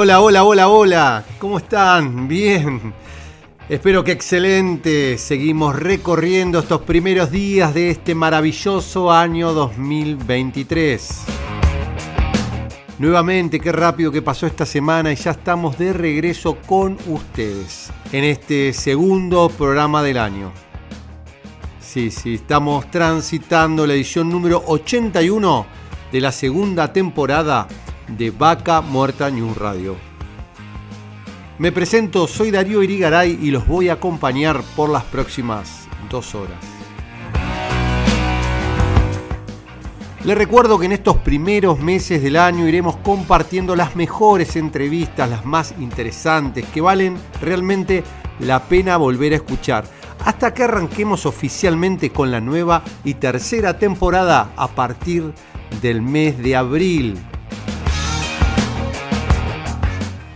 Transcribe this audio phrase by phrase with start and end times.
[0.00, 1.24] Hola, hola, hola, hola.
[1.40, 2.28] ¿Cómo están?
[2.28, 2.94] Bien.
[3.68, 5.18] Espero que excelente.
[5.18, 11.24] Seguimos recorriendo estos primeros días de este maravilloso año 2023.
[13.00, 18.22] Nuevamente, qué rápido que pasó esta semana y ya estamos de regreso con ustedes en
[18.22, 20.52] este segundo programa del año.
[21.80, 25.66] Sí, sí, estamos transitando la edición número 81
[26.12, 27.66] de la segunda temporada
[28.08, 29.96] de Vaca Muerta News Radio.
[31.58, 36.58] Me presento, soy Darío Irigaray y los voy a acompañar por las próximas dos horas.
[40.24, 45.44] Les recuerdo que en estos primeros meses del año iremos compartiendo las mejores entrevistas, las
[45.44, 48.04] más interesantes, que valen realmente
[48.40, 49.84] la pena volver a escuchar,
[50.24, 55.32] hasta que arranquemos oficialmente con la nueva y tercera temporada a partir
[55.80, 57.18] del mes de abril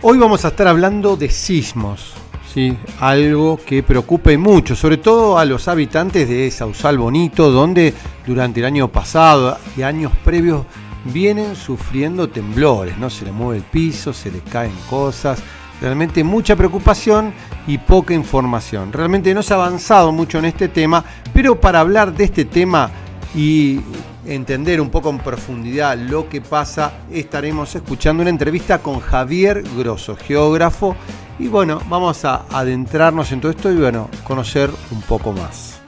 [0.05, 2.11] Hoy vamos a estar hablando de sismos,
[2.53, 2.77] ¿sí?
[2.99, 7.93] algo que preocupe mucho, sobre todo a los habitantes de Sausal Bonito, donde
[8.27, 10.65] durante el año pasado y años previos
[11.05, 13.09] vienen sufriendo temblores, ¿no?
[13.09, 15.41] Se le mueve el piso, se les caen cosas,
[15.79, 17.33] realmente mucha preocupación
[17.65, 18.91] y poca información.
[18.91, 21.01] Realmente no se ha avanzado mucho en este tema,
[21.33, 22.91] pero para hablar de este tema
[23.33, 23.79] y
[24.25, 30.15] entender un poco en profundidad lo que pasa, estaremos escuchando una entrevista con Javier Grosso,
[30.15, 30.95] geógrafo,
[31.39, 35.81] y bueno, vamos a adentrarnos en todo esto y bueno, conocer un poco más.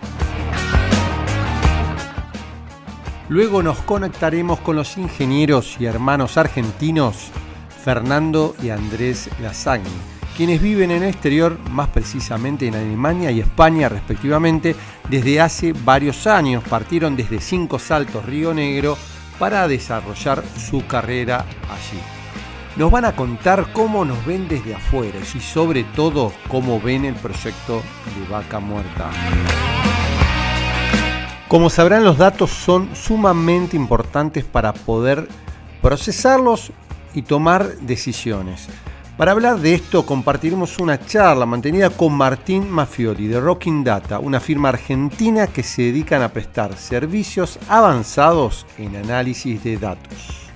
[3.30, 7.32] Luego nos conectaremos con los ingenieros y hermanos argentinos
[7.84, 13.90] Fernando y Andrés Lasagni quienes viven en el exterior, más precisamente en Alemania y España
[13.90, 14.76] respectivamente,
[15.10, 16.64] desde hace varios años.
[16.68, 18.98] Partieron desde Cinco Saltos, Río Negro,
[19.40, 22.00] para desarrollar su carrera allí.
[22.76, 27.16] Nos van a contar cómo nos ven desde afuera y sobre todo cómo ven el
[27.16, 27.82] proyecto
[28.18, 29.10] de Vaca Muerta.
[31.48, 35.30] Como sabrán, los datos son sumamente importantes para poder
[35.82, 36.74] procesarlos
[37.14, 38.68] y tomar decisiones.
[39.18, 44.42] Para hablar de esto compartiremos una charla mantenida con Martín Mafioli de Rocking Data, una
[44.42, 50.50] firma argentina que se dedican a prestar servicios avanzados en análisis de datos.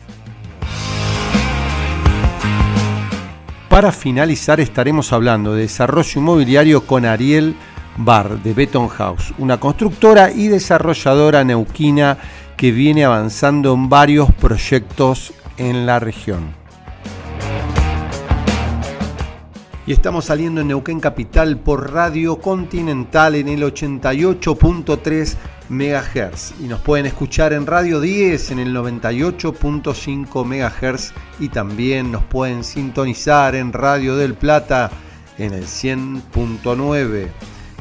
[3.70, 7.56] Para finalizar estaremos hablando de desarrollo inmobiliario con Ariel
[7.96, 12.18] Bar de Beton House, una constructora y desarrolladora neuquina
[12.58, 16.59] que viene avanzando en varios proyectos en la región.
[19.90, 25.36] Y estamos saliendo en Neuquén Capital por Radio Continental en el 88.3
[25.70, 32.24] MHz y nos pueden escuchar en Radio 10 en el 98.5 MHz y también nos
[32.26, 34.92] pueden sintonizar en Radio del Plata
[35.40, 37.28] en el 100.9.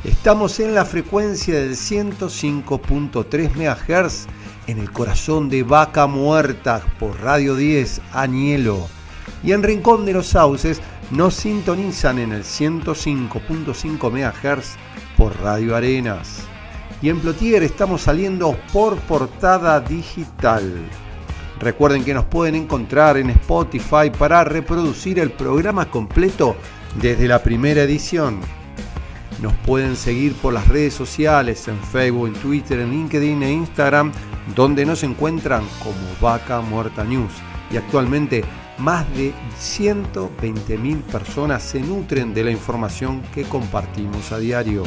[0.04, 4.26] Estamos en la frecuencia del 105.3 MHz
[4.66, 8.88] en el corazón de Vaca Muerta por Radio 10 Añelo.
[9.44, 10.80] Y en Rincón de los Sauces
[11.10, 14.76] nos sintonizan en el 105.5 MHz
[15.16, 16.44] por Radio Arenas.
[17.00, 20.84] Y en Plotier estamos saliendo por portada digital.
[21.60, 26.56] Recuerden que nos pueden encontrar en Spotify para reproducir el programa completo
[27.00, 28.40] desde la primera edición.
[29.40, 34.12] Nos pueden seguir por las redes sociales, en Facebook, en Twitter, en LinkedIn e Instagram,
[34.54, 37.32] donde nos encuentran como Vaca Muerta News.
[37.70, 38.44] Y actualmente
[38.78, 44.84] más de 120.000 personas se nutren de la información que compartimos a diario.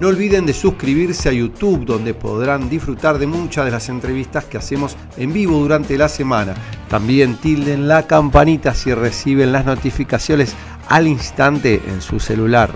[0.00, 4.58] No olviden de suscribirse a YouTube donde podrán disfrutar de muchas de las entrevistas que
[4.58, 6.54] hacemos en vivo durante la semana.
[6.88, 10.56] También tilden la campanita si reciben las notificaciones
[10.88, 12.70] al instante en su celular.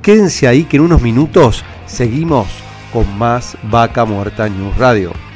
[0.00, 2.46] Quédense ahí que en unos minutos seguimos
[2.92, 5.27] con más Vaca Muerta News Radio.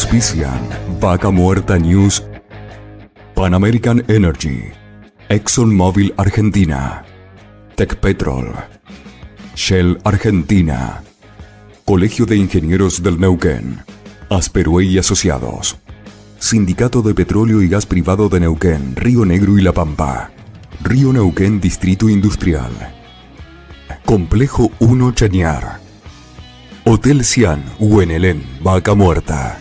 [0.00, 0.66] Auspician
[0.98, 2.24] Vaca Muerta News,
[3.34, 4.72] Pan American Energy,
[5.28, 7.04] ExxonMobil Argentina,
[7.74, 8.50] Tech Petrol,
[9.54, 11.02] Shell Argentina,
[11.84, 13.84] Colegio de Ingenieros del Neuquén,
[14.30, 15.76] Asperue y Asociados,
[16.38, 20.30] Sindicato de Petróleo y Gas Privado de Neuquén, Río Negro y La Pampa,
[20.82, 22.72] Río Neuquén Distrito Industrial,
[24.06, 25.78] Complejo 1 Chañar,
[26.86, 29.58] Hotel Cian, Huenelén, Vaca Muerta.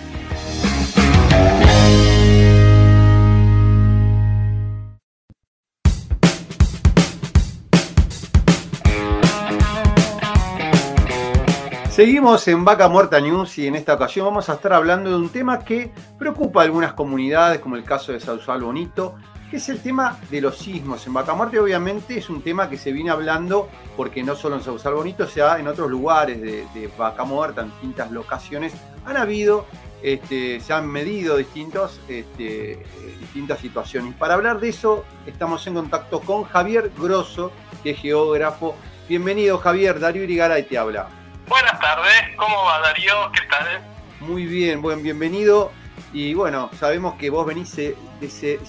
[12.00, 15.28] Seguimos en Vaca Muerta News y en esta ocasión vamos a estar hablando de un
[15.28, 19.16] tema que preocupa a algunas comunidades, como el caso de Sausal Bonito,
[19.52, 21.06] que es el tema de los sismos.
[21.06, 23.68] En Vaca Muerta obviamente es un tema que se viene hablando
[23.98, 28.10] porque no solo en Sausal Bonito, sea en otros lugares de, Vaca Muerta, en distintas
[28.12, 28.72] locaciones,
[29.06, 29.66] han habido,
[30.02, 32.82] este, se han medido distintos, este,
[33.20, 34.16] distintas situaciones.
[34.16, 37.52] Para hablar de eso estamos en contacto con Javier Grosso,
[37.84, 38.74] que es geógrafo.
[39.10, 41.19] Bienvenido Javier, Darío Irigaray te habla.
[41.50, 43.32] Buenas tardes, ¿cómo va Darío?
[43.32, 43.82] ¿Qué tal?
[44.20, 45.72] Muy bien, buen bienvenido.
[46.14, 47.96] Y bueno, sabemos que vos venís eh,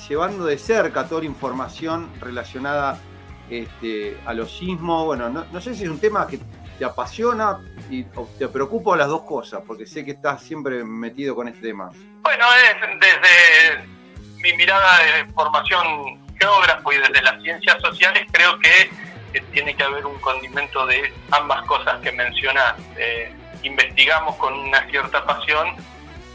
[0.09, 2.99] llevando de cerca toda la información relacionada
[3.51, 5.05] este, a los sismos.
[5.05, 6.41] Bueno, no, sé si es un tema que
[6.79, 7.61] te apasiona
[7.91, 8.05] y
[8.39, 11.91] te preocupa las dos cosas, porque sé que estás siempre metido con este tema.
[12.23, 13.85] Bueno, es desde
[14.37, 18.91] mi mirada de formación geógrafo y desde las ciencias sociales, creo que
[19.33, 22.75] que tiene que haber un condimento de ambas cosas que mencionas.
[22.97, 23.33] Eh,
[23.63, 25.69] investigamos con una cierta pasión,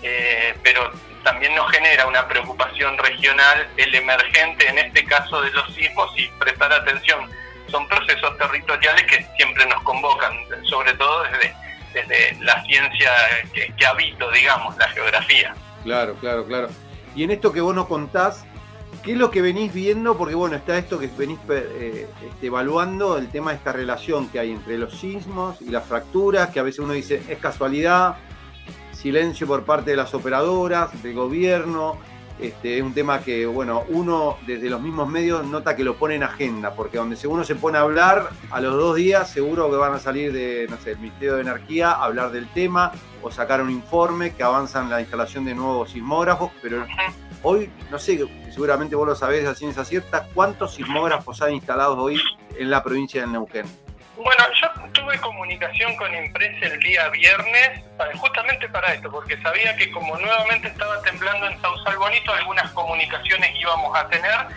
[0.02, 0.92] eh, pero
[1.24, 6.28] también nos genera una preocupación regional el emergente, en este caso de los sismos, y
[6.40, 7.30] prestar atención.
[7.70, 10.34] Son procesos territoriales que siempre nos convocan,
[10.70, 11.56] sobre todo desde,
[11.94, 13.12] desde la ciencia
[13.54, 15.56] que, que habito, digamos, la geografía.
[15.84, 16.70] Claro, claro, claro.
[17.16, 18.46] Y en esto que vos nos contás,
[19.06, 20.18] ¿Qué es lo que venís viendo?
[20.18, 24.40] Porque bueno, está esto que venís eh, este, evaluando, el tema de esta relación que
[24.40, 28.16] hay entre los sismos y las fracturas, que a veces uno dice es casualidad,
[28.94, 31.98] silencio por parte de las operadoras, del gobierno.
[32.40, 36.16] Este, es un tema que, bueno, uno desde los mismos medios nota que lo pone
[36.16, 39.78] en agenda, porque donde uno se pone a hablar, a los dos días seguro que
[39.78, 42.92] van a salir de, no sé, el Ministerio de Energía a hablar del tema
[43.22, 46.88] o sacar un informe que avanzan la instalación de nuevos sismógrafos, pero
[47.48, 48.18] Hoy, no sé,
[48.50, 52.20] seguramente vos lo sabés a ciencia cierta, ¿cuántos sismógrafos han instalado hoy
[52.58, 53.68] en la provincia de Neuquén?
[54.18, 57.84] Bueno, yo tuve comunicación con Impresa el día viernes,
[58.16, 63.52] justamente para esto, porque sabía que como nuevamente estaba temblando en Sausal Bonito, algunas comunicaciones
[63.62, 64.48] íbamos a tener,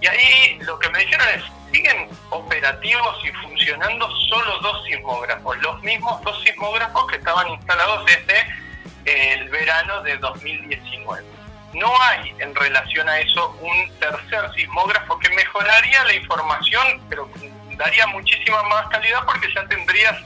[0.00, 5.80] y ahí lo que me dijeron es, siguen operativos y funcionando solo dos sismógrafos, los
[5.84, 11.41] mismos dos sismógrafos que estaban instalados desde el verano de 2019
[11.74, 17.28] no hay en relación a eso un tercer sismógrafo que mejoraría la información, pero
[17.76, 20.16] daría muchísima más calidad porque ya tendrías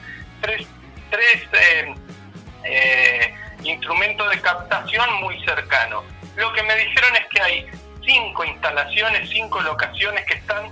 [0.41, 0.67] tres,
[1.53, 1.95] eh,
[2.65, 6.05] eh, instrumentos de captación muy cercanos.
[6.37, 7.67] Lo que me dijeron es que hay
[8.05, 10.71] cinco instalaciones, cinco locaciones que están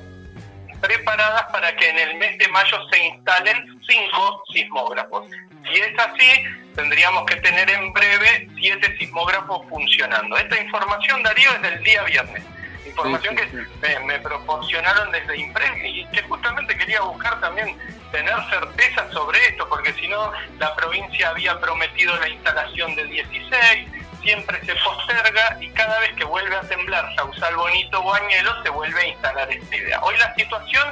[0.80, 5.30] preparadas para que en el mes de mayo se instalen cinco sismógrafos.
[5.64, 6.44] Si es así,
[6.75, 10.37] tendríamos que tener en breve siete sismógrafos funcionando.
[10.37, 12.43] Esta información, Darío, es del día viernes.
[12.87, 17.76] Información que me, proporcionaron desde Impres y que justamente quería buscar también
[18.12, 23.88] tener certeza sobre esto, porque si no, la provincia había prometido la instalación del 16,
[24.23, 28.71] siempre se posterga y cada vez que vuelve a temblar Sausal Bonito o Añelo se
[28.71, 30.00] vuelve a instalar esta idea.
[30.02, 30.85] Hoy la situación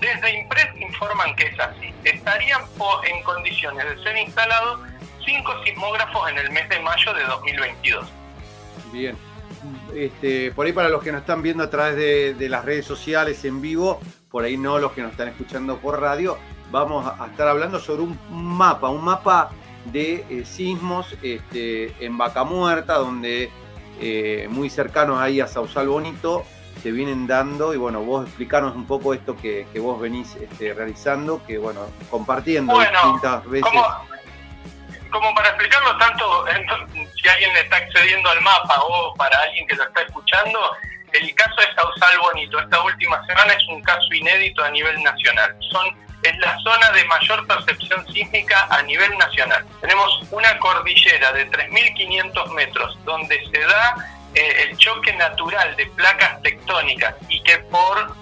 [0.00, 1.92] desde Impres informan que es así.
[2.04, 2.62] Estarían
[3.04, 4.80] en condiciones de ser instalados
[5.28, 8.06] cinco sismógrafos en el mes de mayo de 2022.
[8.92, 9.16] Bien.
[9.94, 13.44] Este, por ahí para los que nos están viendo a través de, las redes sociales
[13.44, 16.38] en vivo, por ahí no los que nos están escuchando por radio,
[16.70, 19.50] vamos a estar hablando sobre un mapa, un mapa
[19.86, 23.50] de eh, sismos este, en Vaca Muerta, donde
[24.00, 26.44] eh, muy cercanos ahí a Sausal Bonito,
[26.82, 31.42] se vienen dando y bueno, vos explicarnos un poco esto que, vos venís este, realizando,
[31.44, 33.72] que bueno, compartiendo distintas veces.
[35.10, 36.44] Como, para explicarlo tanto,
[37.20, 40.76] si alguien está accediendo al mapa o para alguien que lo está escuchando,
[41.12, 45.56] el caso de Sausal Bonito, esta última semana es un caso inédito a nivel nacional.
[45.70, 49.64] Son es la zona de mayor percepción sísmica a nivel nacional.
[49.80, 53.94] Tenemos una cordillera de 3.500 metros donde se da
[54.34, 58.14] eh, el choque natural de placas tectónicas y que por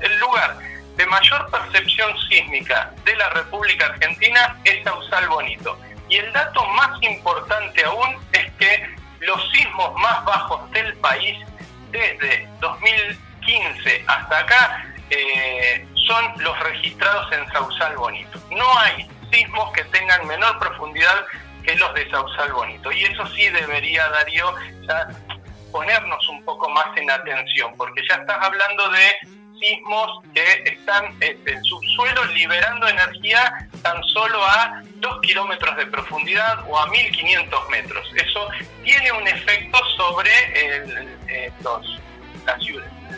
[0.00, 0.58] el lugar
[0.96, 5.78] de mayor percepción sísmica de la República Argentina es Sausal Bonito.
[6.08, 11.38] Y el dato más importante aún es que los sismos más bajos del país
[11.90, 18.38] desde 2015 hasta acá eh, son los registrados en Sausal Bonito.
[18.50, 21.24] No hay sismos que tengan menor profundidad
[21.64, 22.90] que los de Sausal Bonito.
[22.90, 24.54] Y eso sí debería, Darío,
[25.70, 29.16] ponernos un poco más en atención, porque ya estás hablando de
[29.58, 36.64] sismos que están este, en subsuelo liberando energía tan solo a 2 kilómetros de profundidad
[36.68, 38.08] o a 1500 metros.
[38.14, 38.48] Eso
[38.84, 42.00] tiene un efecto sobre eh, los,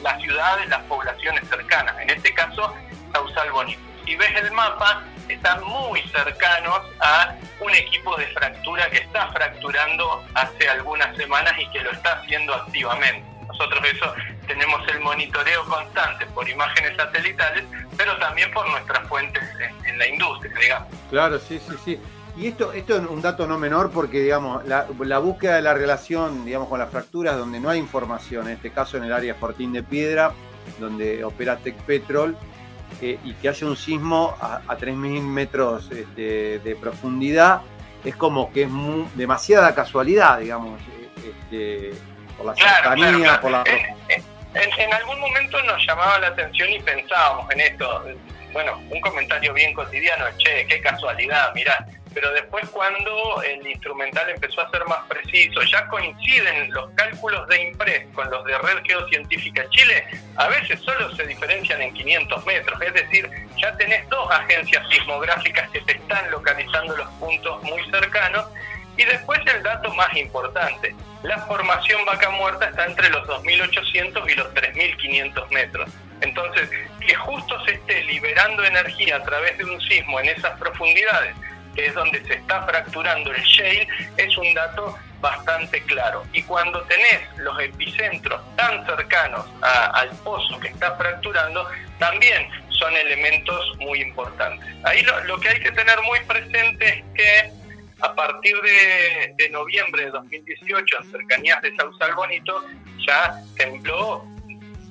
[0.02, 2.74] las ciudades, las poblaciones cercanas, en este caso
[3.12, 3.80] Sausal Bonito.
[4.04, 10.24] Si ves el mapa, están muy cercanos a un equipo de fractura que está fracturando
[10.34, 13.33] hace algunas semanas y que lo está haciendo activamente.
[13.58, 14.12] Nosotros eso
[14.48, 17.64] tenemos el monitoreo constante por imágenes satelitales,
[17.96, 19.42] pero también por nuestras fuentes
[19.86, 20.88] en, la industria, digamos.
[21.08, 22.00] Claro, sí, sí, sí.
[22.36, 26.44] Y esto, esto es un dato no menor porque, digamos, la, búsqueda de la relación,
[26.44, 29.72] digamos, con las fracturas donde no hay información, en este caso en el área Fortín
[29.72, 30.32] de Piedra,
[30.80, 32.36] donde opera Tech Petrol,
[33.00, 37.62] eh, y que haya un sismo a, a 3.000 metros este, de profundidad,
[38.04, 38.70] es como que es
[39.14, 40.80] demasiada casualidad, digamos,
[41.16, 41.92] este,
[42.36, 43.62] por la cercanía, por la...
[43.66, 44.22] Eh, eh,
[44.54, 48.04] en, algún momento nos llamaba la atención y pensábamos en esto.
[48.52, 51.86] Bueno, un comentario bien cotidiano, che, qué casualidad, mirá.
[52.14, 57.62] Pero después cuando el instrumental empezó a ser más preciso, ya coinciden los cálculos de
[57.62, 62.80] IMPRES con los de Red Geocientífica Chile, a veces solo se diferencian en 500 metros.
[62.80, 63.28] Es decir,
[63.60, 68.46] ya tenés dos agencias sismográficas que te están localizando los puntos muy cercanos.
[68.96, 74.34] Y después el dato más importante, la formación vaca muerta está entre los 2.800 y
[74.34, 75.90] los 3.500 metros.
[76.20, 76.70] Entonces,
[77.00, 81.34] que justo se esté liberando energía a través de un sismo en esas profundidades,
[81.74, 86.24] que es donde se está fracturando el shale, es un dato bastante claro.
[86.32, 93.76] Y cuando tenés los epicentros tan cercanos al pozo que está fracturando, también son elementos
[93.78, 94.68] muy importantes.
[94.84, 97.63] Ahí lo que hay que tener muy presente es que
[98.04, 98.54] a partir
[99.36, 102.62] de, noviembre de 2018, en cercanías de Sausal Bonito,
[103.06, 104.24] ya tembló,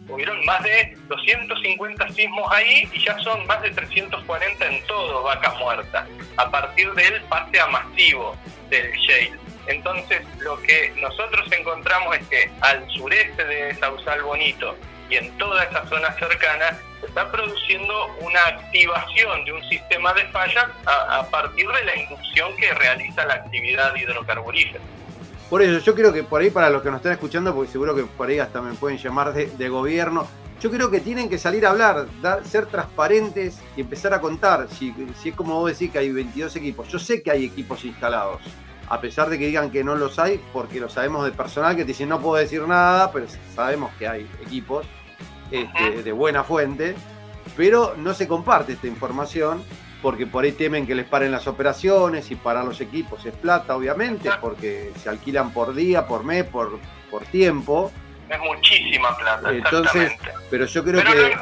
[0.09, 5.53] hubieron más de 250 sismos ahí y ya son más de 340 en todo Vaca
[5.59, 8.35] Muerta, a partir del pase a masivo
[8.69, 9.33] del shale.
[9.67, 14.75] Entonces, lo que nosotros encontramos es que al sureste de Sausal Bonito
[15.09, 20.25] y en toda esa zona cercana se está produciendo una activación de un sistema de
[20.27, 24.83] fallas a, partir de la inducción que realiza la actividad hidrocarburífera.
[25.49, 27.93] Por eso, yo creo que por ahí, para los que nos están escuchando, porque seguro
[27.95, 30.27] que por ahí hasta me pueden llamar de, gobierno,
[30.59, 32.07] yo creo que tienen que salir a hablar,
[32.45, 34.67] ser transparentes y empezar a contar.
[34.69, 37.83] Si, si es como vos decís que hay 22 equipos, yo sé que hay equipos
[37.83, 38.41] instalados,
[38.89, 41.83] a pesar de que digan que no los hay, porque lo sabemos de personal que
[41.83, 43.25] te dicen no puedo decir nada, pero
[43.55, 44.85] sabemos que hay equipos
[45.51, 46.95] este, de buena fuente,
[47.55, 49.63] pero no se comparte esta información
[50.03, 53.75] porque por ahí temen que les paren las operaciones y parar los equipos es plata,
[53.75, 56.77] obviamente, porque se alquilan por día, por mes, por,
[57.09, 57.89] por tiempo.
[58.29, 59.49] Es muchísima plata.
[59.53, 60.11] Entonces,
[60.49, 61.37] pero yo creo que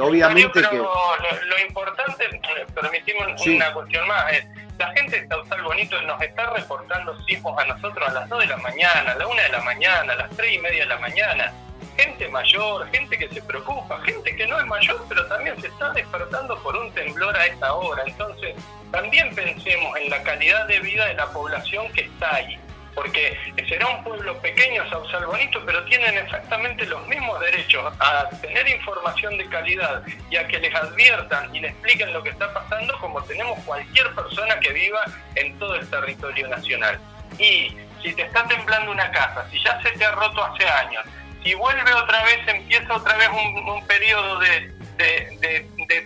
[0.00, 0.76] obviamente que...
[0.76, 2.40] Lo, importante,
[2.74, 4.46] permitimos una cuestión más, es
[4.78, 8.46] la gente de Sausal Bonito nos está reportando sismos a nosotros a las 2 de
[8.46, 10.98] la mañana, a la 1 de la mañana, a las 3 y media de la
[10.98, 11.52] mañana
[11.96, 15.90] gente mayor, gente que se preocupa, gente que no es mayor, pero también se está
[15.92, 18.02] despertando por un temblor a esta hora.
[18.06, 18.54] Entonces,
[18.90, 22.58] también pensemos en la calidad de vida de la población que está ahí.
[22.94, 23.36] Porque
[23.68, 29.36] será un pueblo pequeño, Sausal Bonito, pero tienen exactamente los mismos derechos a tener información
[29.36, 33.22] de calidad y a que les adviertan y les expliquen lo que está pasando como
[33.24, 36.98] tenemos cualquier persona que viva en todo el territorio nacional.
[37.38, 41.04] Y si te está temblando una casa, si ya se te ha roto hace años,
[41.44, 44.72] y vuelve otra vez, empieza otra vez un, periodo de,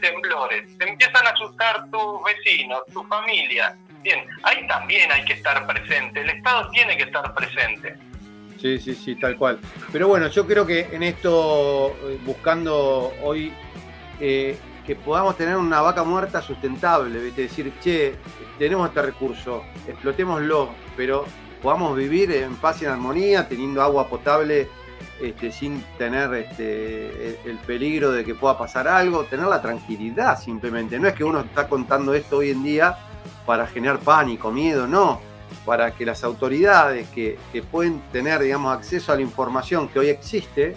[0.00, 0.64] temblores.
[0.76, 3.76] Se empiezan a asustar tus vecinos, tu familia.
[4.42, 7.96] Ahí también hay que estar presente, el Estado tiene que estar presente.
[8.60, 9.58] Sí, sí, sí, tal cual.
[9.92, 13.52] Pero bueno, yo creo que en esto, eh, buscando hoy
[14.20, 17.42] eh, que podamos tener una vaca muerta sustentable, ¿viste?
[17.42, 18.16] decir, che,
[18.58, 21.24] tenemos este recurso, explotémoslo, pero
[21.62, 24.68] podamos vivir en paz y en armonía, teniendo agua potable
[25.20, 30.98] este, sin tener este, el peligro de que pueda pasar algo, tener la tranquilidad simplemente.
[30.98, 32.96] No es que uno está contando esto hoy en día
[33.48, 35.22] para generar pánico, miedo, no.
[35.64, 37.38] Para que las autoridades que,
[37.72, 40.74] pueden tener, digamos, acceso a la información que hoy existe,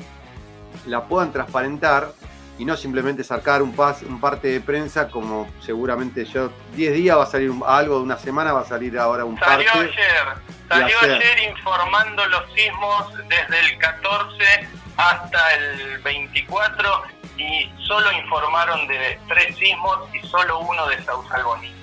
[0.86, 2.14] la puedan transparentar
[2.58, 7.18] y no simplemente sacar un, pas, un parte de prensa como seguramente yo, 10 días
[7.18, 9.90] va a salir algo, de una semana va a salir ahora un salió parte.
[9.90, 10.28] Ayer,
[10.70, 11.50] salió ayer.
[11.50, 17.04] informando los sismos desde el 14 hasta el 24
[17.38, 21.81] y solo informaron de tres sismos y solo uno de Sausal Bonito.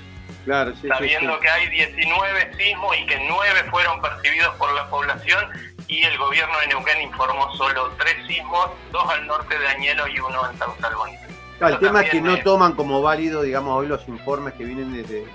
[0.49, 5.45] Claro, sí, Sabiendo que hay 19 sismos y que 9 fueron percibidos por la población
[5.89, 10.19] y el gobierno de Neuquén informó solo tres sismos, dos al norte de Añelo y
[10.19, 11.21] uno en Sausal Bonito.
[11.61, 15.27] el tema es que no toman como válido, digamos, hoy los informes que vienen desde,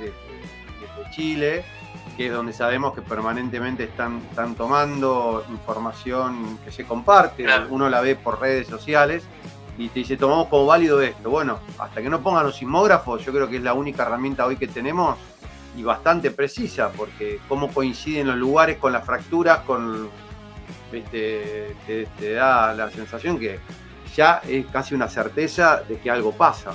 [1.12, 1.64] Chile,
[2.18, 8.02] que es donde sabemos que permanentemente están, están tomando información que se comparte, uno la
[8.02, 9.24] ve por redes sociales
[9.78, 11.30] y te dice, tomamos como válido esto.
[11.30, 14.58] Bueno, hasta que no pongan los sismógrafos, yo creo que es la única herramienta hoy
[14.58, 15.18] que tenemos
[15.76, 20.10] y bastante precisa, porque cómo coinciden los lugares con las fracturas, con
[21.02, 23.60] te, da la sensación que
[24.16, 26.74] ya es casi una certeza de que algo pasa.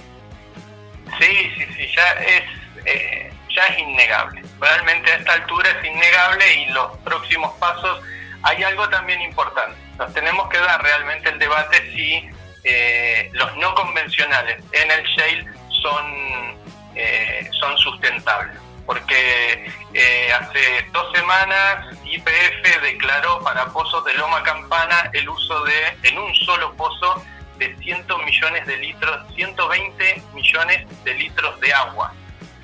[1.21, 2.43] Sí, sí, sí, ya es,
[2.85, 4.43] eh, ya es innegable.
[4.61, 8.01] Realmente a esta altura es innegable y los próximos pasos
[8.43, 9.77] hay algo también importante.
[9.97, 12.29] Nos tenemos que dar realmente el debate si
[12.65, 15.47] eh, los no convencionales en el shale
[15.83, 16.59] son,
[16.95, 18.57] eh, son sustentables.
[18.87, 25.99] Porque eh, hace dos semanas IPF declaró para pozos de Loma Campana el uso de,
[26.05, 27.23] en un solo pozo,
[27.59, 32.15] de 100 millones de litros, 120 millones de litros de agua.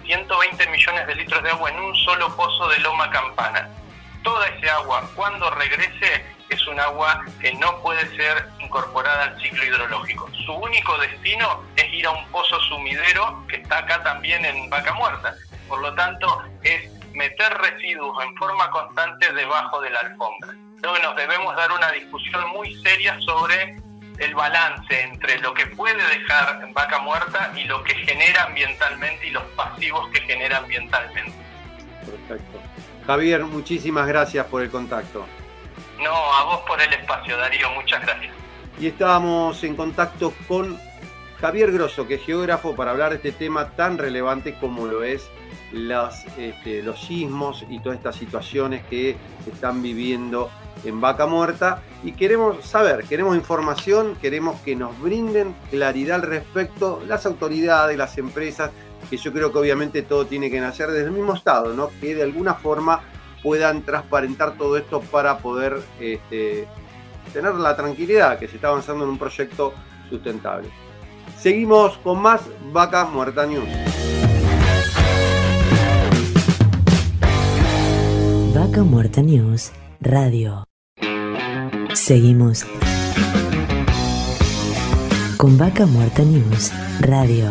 [0.05, 3.69] 120 millones de litros de agua en un solo pozo de Loma Campana.
[4.23, 9.65] Toda ese agua, cuando regrese, es un agua que no puede ser incorporada al ciclo
[9.65, 10.31] hidrológico.
[10.45, 14.93] Su único destino es ir a un pozo sumidero que está acá también en Vaca
[14.95, 15.35] Muerta.
[15.69, 20.55] Por lo tanto, es meter residuos en forma constante debajo de la alfombra.
[20.83, 23.77] Que nos debemos dar una discusión muy seria sobre
[24.19, 29.26] el balance entre lo que puede dejar en vaca muerta y lo que genera ambientalmente
[29.26, 31.33] y los pasivos que genera ambientalmente.
[32.04, 32.61] Perfecto.
[33.07, 35.26] Javier, muchísimas gracias por el contacto.
[36.02, 38.35] No, a vos por el espacio, Darío, muchas gracias.
[38.78, 40.78] Y estábamos en contacto con
[41.41, 45.28] Javier Grosso, que es geógrafo, para hablar de este tema tan relevante como lo es
[45.73, 50.50] las, este, los sismos y todas estas situaciones que se están viviendo
[50.85, 51.83] en Vaca Muerta.
[52.02, 58.19] Y queremos saber, queremos información, queremos que nos brinden claridad al respecto las autoridades, las
[58.19, 58.71] empresas,
[59.09, 61.91] que yo creo que obviamente todo tiene que nacer desde el mismo Estado, ¿no?
[62.00, 63.02] que de alguna forma
[63.45, 66.67] puedan transparentar todo esto para poder este,
[67.33, 69.75] tener la tranquilidad que se está avanzando en un proyecto
[70.09, 70.69] sustentable.
[71.39, 72.41] Seguimos con más
[72.73, 73.69] Vaca Muerta News.
[78.54, 80.65] Vaca Muerta News Radio.
[81.93, 82.65] Seguimos
[85.37, 87.50] con Vaca Muerta News Radio.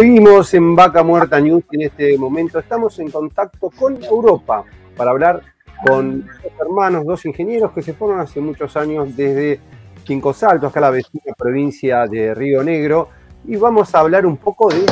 [0.00, 2.58] Seguimos en Vaca Muerta News en este momento.
[2.58, 4.64] Estamos en contacto con Europa
[4.96, 5.42] para hablar
[5.86, 9.60] con dos hermanos, dos ingenieros que se fueron hace muchos años desde
[10.06, 13.10] Cinco Saltos, acá la vecina provincia de Río Negro,
[13.46, 14.86] y vamos a hablar un poco de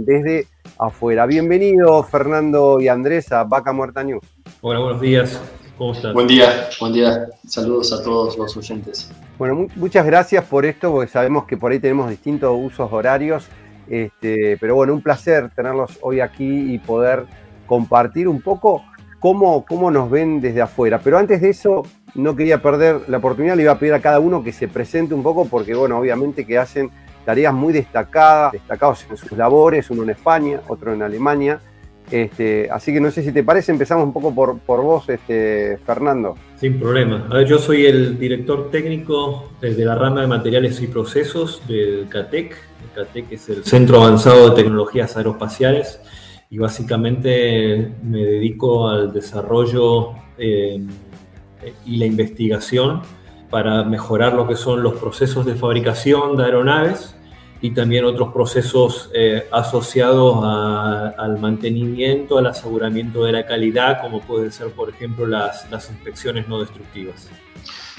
[0.00, 1.24] desde afuera.
[1.24, 4.24] Bienvenido Fernando y Andrés a Vaca Muerta News.
[4.60, 5.40] Hola, buenos días.
[5.78, 6.12] ¿Cómo estás?
[6.12, 7.28] Buen día, buen día.
[7.46, 9.08] Saludos a todos los oyentes.
[9.38, 13.46] Bueno, muchas gracias por esto, porque sabemos que por ahí tenemos distintos usos horarios
[13.88, 17.24] este, pero bueno, un placer tenerlos hoy aquí y poder
[17.66, 18.84] compartir un poco
[19.20, 21.00] cómo, cómo nos ven desde afuera.
[21.02, 21.82] Pero antes de eso,
[22.14, 25.14] no quería perder la oportunidad, le iba a pedir a cada uno que se presente
[25.14, 26.90] un poco, porque bueno, obviamente que hacen
[27.24, 31.60] tareas muy destacadas, destacados en sus labores, uno en España, otro en Alemania.
[32.10, 35.76] Este, así que no sé si te parece, empezamos un poco por, por vos, este,
[35.84, 36.36] Fernando.
[36.56, 37.28] Sin problema.
[37.44, 42.56] Yo soy el director técnico de la rama de materiales y procesos del CATEC,
[43.12, 46.00] que es el Centro Avanzado de Tecnologías Aeroespaciales,
[46.50, 50.80] y básicamente me dedico al desarrollo eh,
[51.84, 53.02] y la investigación
[53.50, 57.16] para mejorar lo que son los procesos de fabricación de aeronaves
[57.60, 64.52] y también otros procesos eh, asociados al mantenimiento, al aseguramiento de la calidad, como pueden
[64.52, 67.28] ser, por ejemplo, las, las inspecciones no destructivas.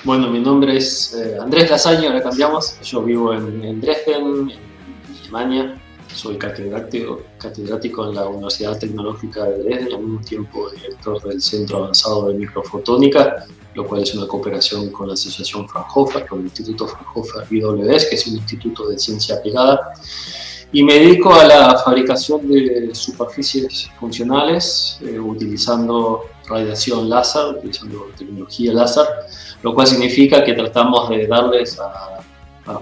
[0.04, 2.80] Bueno, mi nombre es eh, Andrés Lasaña, ahora cambiamos.
[2.82, 4.52] Yo vivo en, en Dresden, en
[5.28, 5.82] Alemania.
[6.13, 11.78] Soy catedrático, catedrático en la Universidad Tecnológica de Dresden, al mismo tiempo director del Centro
[11.80, 13.46] Avanzado de Microfotónica
[13.78, 18.16] lo cual es una cooperación con la Asociación Fraunhofer, con el Instituto Fraunhofer IWS, que
[18.16, 19.94] es un instituto de ciencia aplicada.
[20.72, 28.74] Y me dedico a la fabricación de superficies funcionales eh, utilizando radiación láser, utilizando tecnología
[28.74, 29.06] láser,
[29.62, 32.18] lo cual significa que tratamos de darles a,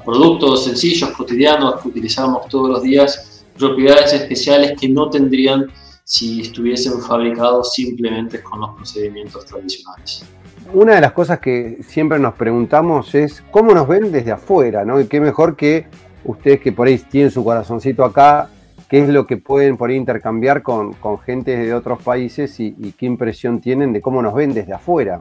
[0.06, 5.68] productos sencillos, cotidianos, que utilizamos todos los días, propiedades especiales que no tendrían
[6.04, 10.26] si estuviesen fabricados simplemente con los procedimientos tradicionales
[10.74, 15.00] una de las cosas que siempre nos preguntamos es cómo nos ven desde afuera, ¿no?
[15.00, 15.86] Y qué mejor que
[16.24, 18.50] ustedes que por ahí tienen su corazoncito acá,
[18.90, 22.74] qué es lo que pueden por ahí intercambiar con, con gente de otros países y,
[22.98, 25.20] qué impresión tienen de cómo nos ven desde afuera.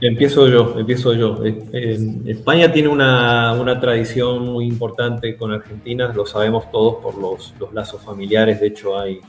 [0.00, 1.42] Empiezo yo, empiezo yo.
[1.44, 7.74] España tiene una, una, tradición muy importante con Argentina, lo sabemos todos por los, los
[7.74, 9.20] lazos familiares, de hecho hay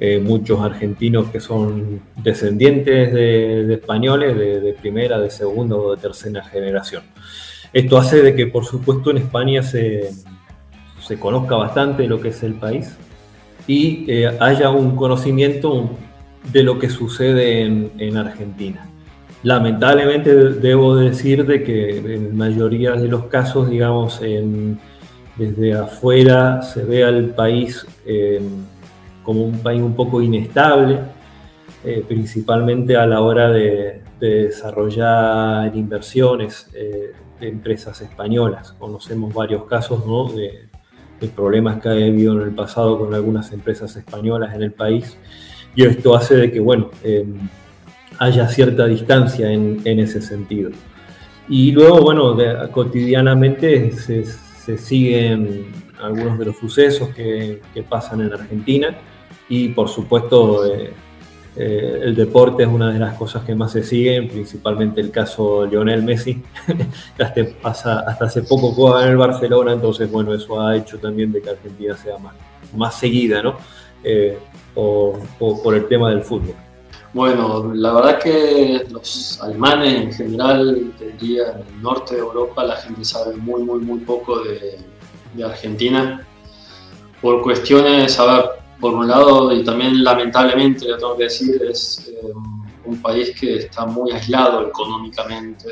[0.00, 6.42] eh, muchos argentinos que son descendientes de, españoles de, primera, de segunda o de tercera
[6.42, 7.02] generación.
[7.74, 10.08] Esto hace de que, por supuesto, en España se,
[11.06, 12.96] se conozca bastante lo que es el país
[13.66, 15.90] y eh, haya un conocimiento
[16.50, 18.87] de lo que sucede en Argentina.
[19.42, 24.20] Lamentablemente debo decir de que en mayoría de los casos, digamos,
[25.36, 28.40] desde afuera se ve al país eh,
[29.22, 30.98] como un país un poco inestable,
[31.84, 38.72] eh, principalmente a la hora de, desarrollar inversiones eh, de empresas españolas.
[38.72, 40.02] Conocemos varios casos
[40.34, 40.66] de,
[41.36, 45.16] problemas que ha habido en el pasado con algunas empresas españolas en el país
[45.74, 47.48] y esto hace de que, bueno, em,
[48.18, 50.70] haya cierta distancia en, ese sentido.
[51.48, 52.36] Y luego, bueno,
[52.70, 54.24] cotidianamente se,
[54.76, 58.96] siguen algunos de los sucesos que, pasan en Argentina
[59.48, 60.92] y por supuesto, eh,
[61.56, 65.66] eh, el deporte es una de las cosas que más se siguen, principalmente el caso
[65.66, 66.42] Lionel Messi,
[67.34, 71.32] que hasta, hasta, hace poco jugaba en el Barcelona, entonces, bueno, eso ha hecho también
[71.32, 72.16] de que Argentina sea
[72.74, 73.56] más, seguida, ¿no?
[74.04, 74.38] Eh,
[74.74, 76.54] por, por, el tema del fútbol.
[77.14, 82.64] Bueno, la verdad que los alemanes en general, te diría, en el norte de Europa,
[82.64, 84.78] la gente sabe muy, muy, muy poco de,
[85.34, 86.26] de Argentina.
[87.22, 88.44] Por cuestiones, a ver,
[88.80, 92.32] por un lado, y también lamentablemente, lo tengo que decir, es eh,
[92.84, 95.66] un país que está muy aislado económicamente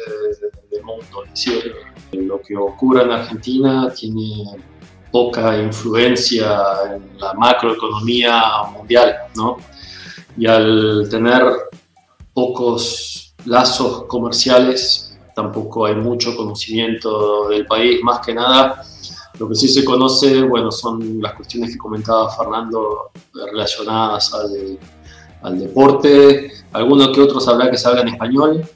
[0.70, 1.24] del mundo.
[1.24, 1.74] Es decir,
[2.12, 4.56] lo que ocurre en Argentina tiene
[5.12, 6.62] poca influencia
[6.94, 8.42] en la macroeconomía
[8.76, 9.56] mundial, ¿no?
[10.36, 11.44] Y al tener
[12.34, 18.82] pocos lazos comerciales, tampoco hay mucho conocimiento del país, más que nada.
[19.38, 24.78] Lo que sí se conoce, bueno, son las cuestiones que comentaba Fernando relacionadas al,
[25.58, 28.68] deporte, algunos que otros sabrá que se en español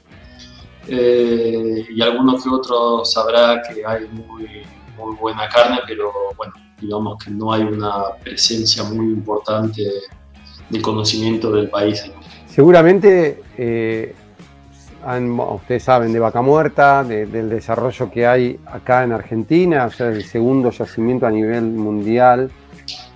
[0.87, 4.63] eh, y algunos que otros sabrá que hay muy,
[4.97, 9.83] muy buena carne, pero bueno, digamos que no hay una presencia muy importante
[10.71, 12.11] de conocimiento del país.
[12.47, 14.15] Seguramente eh,
[15.55, 20.23] ustedes saben de Vaca Muerta, del desarrollo que hay acá en Argentina, o sea, el
[20.23, 22.51] segundo yacimiento a nivel mundial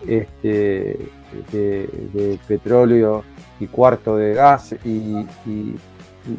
[0.07, 0.97] este,
[1.51, 3.23] de, petróleo
[3.59, 5.25] y cuarto de gas y,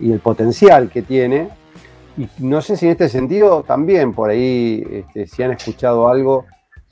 [0.02, 1.48] el potencial que tiene.
[2.18, 6.44] Y no sé si en este sentido también por ahí este, si han escuchado algo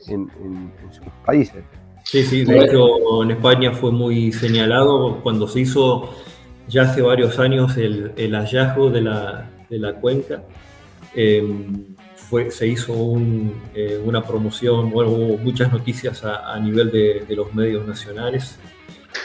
[0.07, 1.65] en, en sus países.
[2.05, 6.11] Sí, sí, de hecho en España fue muy señalado cuando se hizo
[6.69, 10.43] ya hace varios años el, el hallazgo de la, de la cuenca.
[11.15, 12.95] Em, fue, se hizo
[13.75, 18.59] eh, una promoción, bueno, hubo muchas noticias a, nivel de, de, los medios nacionales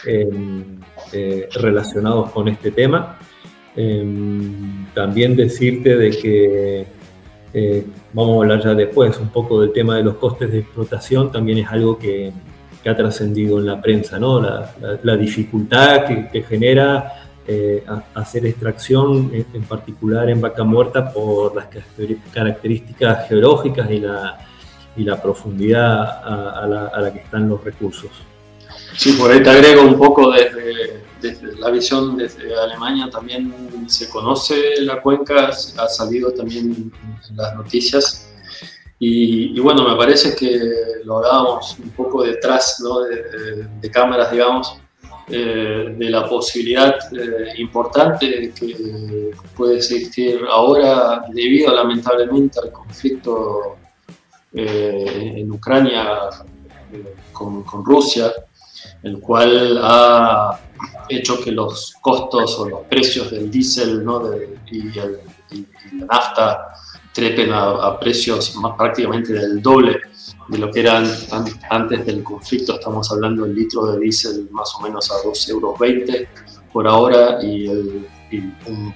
[0.06, 0.80] em,
[1.13, 3.18] eh, relacionados con este tema.
[3.76, 6.88] Em, también decirte de que,
[7.54, 11.32] eh, vamos a hablar ya después, un poco del tema de los costes de explotación,
[11.32, 12.32] también es algo que,
[12.82, 14.42] que ha trascendido en la prensa, ¿no?
[14.42, 21.56] la, la, dificultad que, que genera eh, hacer extracción, en particular en vaca muerta, por
[21.56, 21.65] las
[22.32, 24.38] características geológicas y la,
[24.96, 26.68] y la profundidad a,
[27.02, 28.12] la, que están los recursos.
[28.96, 33.52] Sí, por ahí te agrego un poco desde, desde la visión desde Alemania, también
[33.88, 36.92] se conoce la cuenca, ha salido también
[37.28, 38.29] en las noticias.
[39.02, 40.60] Y, bueno, me parece que
[41.06, 42.84] lo hablábamos un poco detrás
[43.82, 44.78] de, cámaras, digamos,
[45.30, 53.78] eh, de la posibilidad eh, importante que puede existir ahora debido lamentablemente al conflicto
[54.52, 56.30] eh, en Ucrania
[57.32, 58.34] con, con Rusia,
[59.04, 60.60] el cual ha
[61.08, 64.30] hecho que los costos o los precios del diésel ¿no?
[64.72, 66.74] y, la nafta
[67.19, 69.99] trepen a, precios más, prácticamente del doble
[70.47, 71.05] de lo que eran
[71.69, 72.75] antes del conflicto.
[72.75, 75.77] Estamos hablando del litro de diésel más o menos a 2,20 euros
[76.71, 78.93] por ahora y, un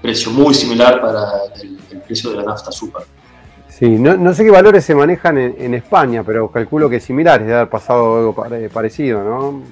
[0.00, 1.22] precio muy similar para
[1.60, 3.02] el, precio de la nafta super.
[3.68, 7.68] Sí, no, sé qué valores se manejan en, España, pero calculo que similares, de haber
[7.68, 8.34] pasado algo
[8.72, 9.62] parecido, ¿no?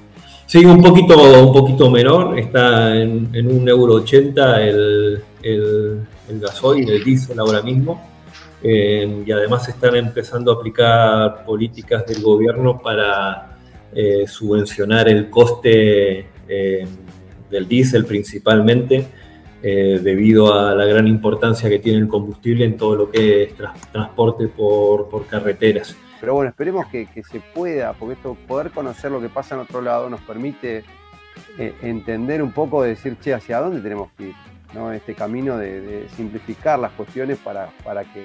[0.54, 6.88] Sí, un poquito, un poquito menor, está en, un euro 80 el, el, el gasoil,
[6.88, 8.00] el diésel ahora mismo,
[8.62, 13.56] eh, y además están empezando a aplicar políticas del gobierno para
[13.92, 16.86] eh, subvencionar el coste eh,
[17.50, 19.08] del diésel principalmente,
[19.60, 23.54] debido a la gran importancia que tiene el combustible en todo lo que es
[23.90, 25.96] transporte por, por carreteras.
[26.20, 29.80] Pero bueno, esperemos que, se pueda, porque esto, poder conocer lo que pasa en otro
[29.80, 30.84] lado nos permite
[31.58, 34.34] eh, entender un poco, de decir, che, hacia dónde tenemos que ir,
[34.72, 34.92] ¿no?
[34.92, 38.24] Este camino de, simplificar las cuestiones para, para que,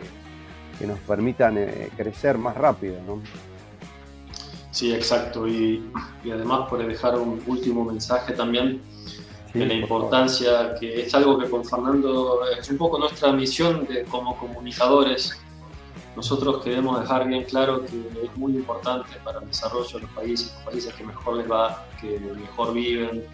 [0.86, 3.21] nos permitan eh, crecer más rápido, ¿no?
[4.71, 5.47] Sí, exacto.
[5.47, 5.84] Y,
[6.23, 8.82] además por dejar un último mensaje también
[9.54, 14.04] de la importancia, que es algo que con Fernando es un poco nuestra misión de,
[14.04, 15.38] como comunicadores,
[16.15, 20.54] nosotros queremos dejar bien claro que es muy importante para el desarrollo de los países,
[20.56, 23.26] los países que mejor les va, que mejor viven,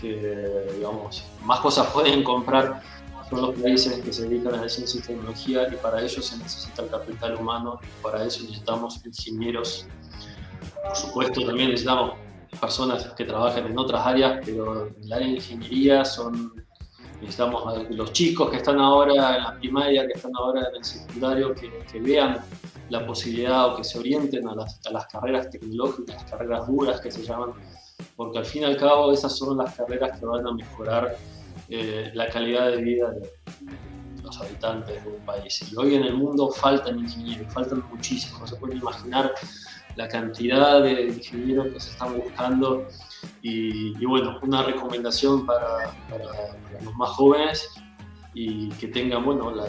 [0.00, 2.82] que digamos, más cosas pueden comprar
[3.30, 6.36] son los países que se dedican a la ciencia y tecnología y para ello se
[6.38, 9.86] necesita el capital humano y para eso necesitamos ingenieros.
[10.82, 12.14] Por supuesto también necesitamos
[12.60, 16.52] personas que trabajen en otras áreas, pero en el área de ingeniería son
[17.24, 20.84] necesitamos a los chicos que están ahora en la primaria, que están ahora en el
[20.84, 22.40] secundario, que, vean
[22.90, 27.22] la posibilidad o que se orienten a las, carreras tecnológicas, las carreras duras que se
[27.22, 27.52] llaman,
[28.16, 31.16] porque al fin y al cabo esas son las carreras que van a mejorar
[31.68, 33.30] eh, la calidad de vida de,
[34.22, 35.64] los habitantes de un país.
[35.70, 39.32] Y hoy en el mundo faltan ingenieros, faltan muchísimos, no se pueden imaginar
[39.96, 42.86] la cantidad de ingenieros que se están buscando
[43.42, 45.92] y, bueno, una recomendación para,
[46.82, 47.68] los más jóvenes
[48.34, 49.66] y que tengan bueno, la,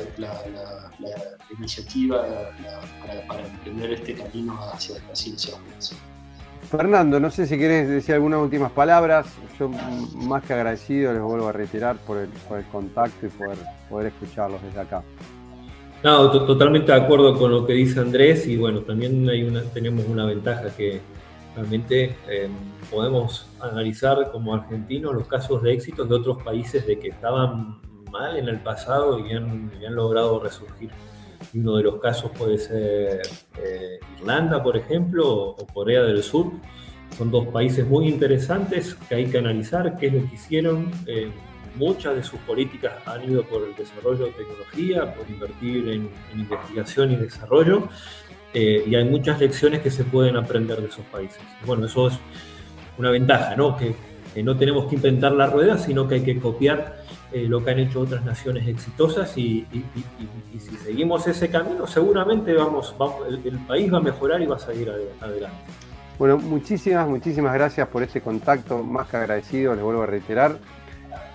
[1.58, 2.26] iniciativa
[3.28, 5.56] para, emprender este camino hacia la ciencia.
[6.70, 9.28] Fernando, no sé si querés decir algunas últimas palabras.
[9.60, 13.58] Yo más que agradecido les vuelvo a retirar por el, por el contacto y poder,
[13.90, 15.04] poder escucharlos desde acá.
[16.04, 20.06] No, totalmente de acuerdo con lo que dice Andrés y bueno, también hay una, tenemos
[20.06, 21.02] una ventaja que
[21.56, 22.48] realmente eh,
[22.90, 28.38] podemos analizar como argentinos los casos de éxito de otros países de que estaban mal
[28.38, 30.90] en el pasado y han, logrado resurgir.
[31.54, 33.22] Uno de los casos puede ser
[33.62, 36.52] eh, Irlanda, por ejemplo, o Corea del Sur.
[37.18, 40.92] Son dos países muy interesantes que hay que analizar qué es lo que hicieron.
[41.06, 41.32] Eh,
[41.76, 47.12] muchas de sus políticas han ido por el desarrollo de tecnología, por invertir en, investigación
[47.12, 47.88] y desarrollo,
[48.54, 51.42] eh, y hay muchas lecciones que se pueden aprender de esos países.
[51.66, 52.20] Bueno, eso es
[52.98, 53.78] una ventaja, ¿no?
[53.78, 53.96] Que,
[54.44, 56.98] no tenemos que inventar la rueda, sino que hay que copiar
[57.32, 59.66] eh, lo que han hecho otras naciones exitosas y,
[60.60, 62.94] si seguimos ese camino, seguramente vamos,
[63.30, 65.56] el, país va a mejorar y va a salir adelante.
[66.20, 70.58] Bueno, muchísimas, muchísimas gracias por este contacto, más que agradecido, les vuelvo a reiterar.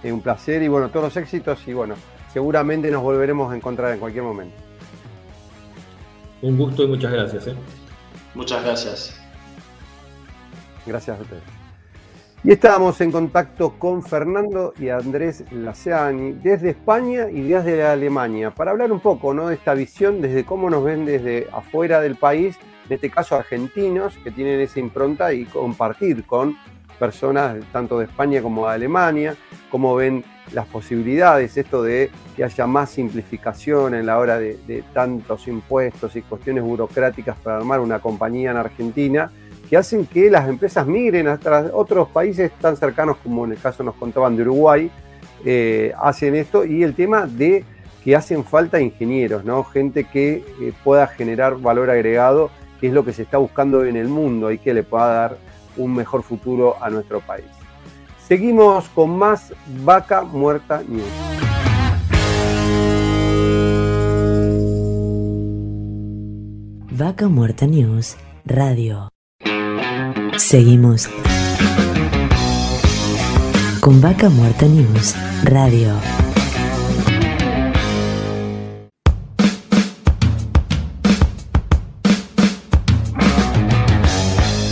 [0.03, 1.95] Es un placer y bueno, todos los éxitos y bueno,
[2.35, 4.57] seguramente nos volveremos a encontrar en cualquier momento.
[6.43, 7.47] Un gusto y muchas gracias.
[7.49, 7.55] ¿eh?
[8.35, 9.20] Muchas gracias.
[10.91, 11.43] Gracias a ustedes.
[12.43, 18.73] Y estábamos en contacto con Fernando y Andrés Laceani desde España y desde Alemania para
[18.73, 19.49] hablar un poco ¿no?
[19.49, 24.19] de esta visión, desde cómo nos ven desde afuera del país, en este caso argentinos
[24.25, 26.57] que tienen esa impronta y compartir con
[26.99, 29.37] personas tanto de España como de Alemania,
[29.71, 35.47] cómo ven las posibilidades, esto de que haya más simplificación en la hora de, tantos
[35.47, 39.31] impuestos y cuestiones burocráticas para armar una compañía en Argentina,
[39.71, 43.85] que hacen que las empresas migren hasta otros países tan cercanos como en el caso
[43.85, 44.91] nos contaban de Uruguay,
[45.45, 47.65] eh, hacen esto y el tema de
[48.03, 49.63] que hacen falta ingenieros, ¿no?
[49.63, 53.97] gente que eh, pueda generar valor agregado, que es lo que se está buscando en
[53.97, 55.39] el mundo y que le pueda dar
[55.77, 57.47] un mejor futuro a nuestro país.
[58.27, 59.53] Seguimos con más
[59.85, 61.05] Vaca Muerta News.
[66.91, 69.11] Vaca Muerta News Radio.
[70.41, 71.09] Seguimos
[73.81, 75.93] con Vaca Muerta News Radio.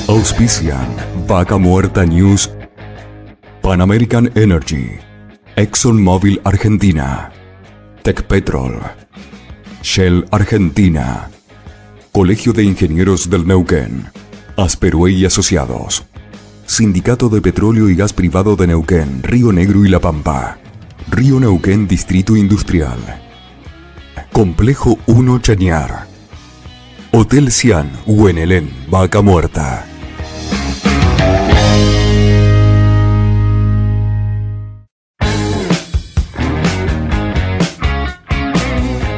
[0.09, 0.89] Auspician
[1.29, 2.51] Vaca Muerta News,
[3.61, 4.99] Pan American Energy,
[5.55, 7.31] ExxonMobil Argentina,
[8.03, 8.81] Tech Petrol,
[9.83, 11.29] Shell Argentina,
[12.11, 14.11] Colegio de Ingenieros del Neuquén,
[14.59, 16.05] Asperue y Asociados,
[16.67, 20.59] Sindicato de Petróleo y Gas Privado de Neuquén, Río Negro y La Pampa,
[21.09, 22.99] Río Neuquén Distrito Industrial,
[24.33, 26.09] Complejo 1 Chañar,
[27.13, 29.87] Hotel Cian, Huenelén, Vaca Muerta.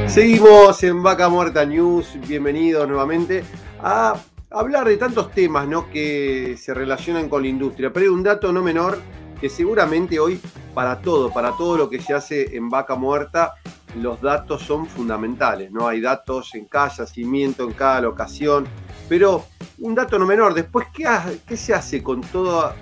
[0.07, 3.43] Seguimos en Vaca Muerta News, bienvenidos nuevamente
[3.83, 4.17] a
[4.51, 5.91] hablar de tantos temas ¿no?
[5.91, 7.93] que se relacionan con la industria.
[7.93, 8.99] Pero hay un dato no menor
[9.41, 10.41] que seguramente hoy
[10.75, 13.55] para todo, para todo lo que se hace en Vaca Muerta,
[13.97, 15.71] los datos son fundamentales.
[15.71, 15.89] ¿no?
[15.89, 18.67] Hay datos en cada yacimiento, en cada locación,
[19.09, 19.45] pero
[19.79, 22.73] un dato no menor, después, ¿qué, se hace con todo,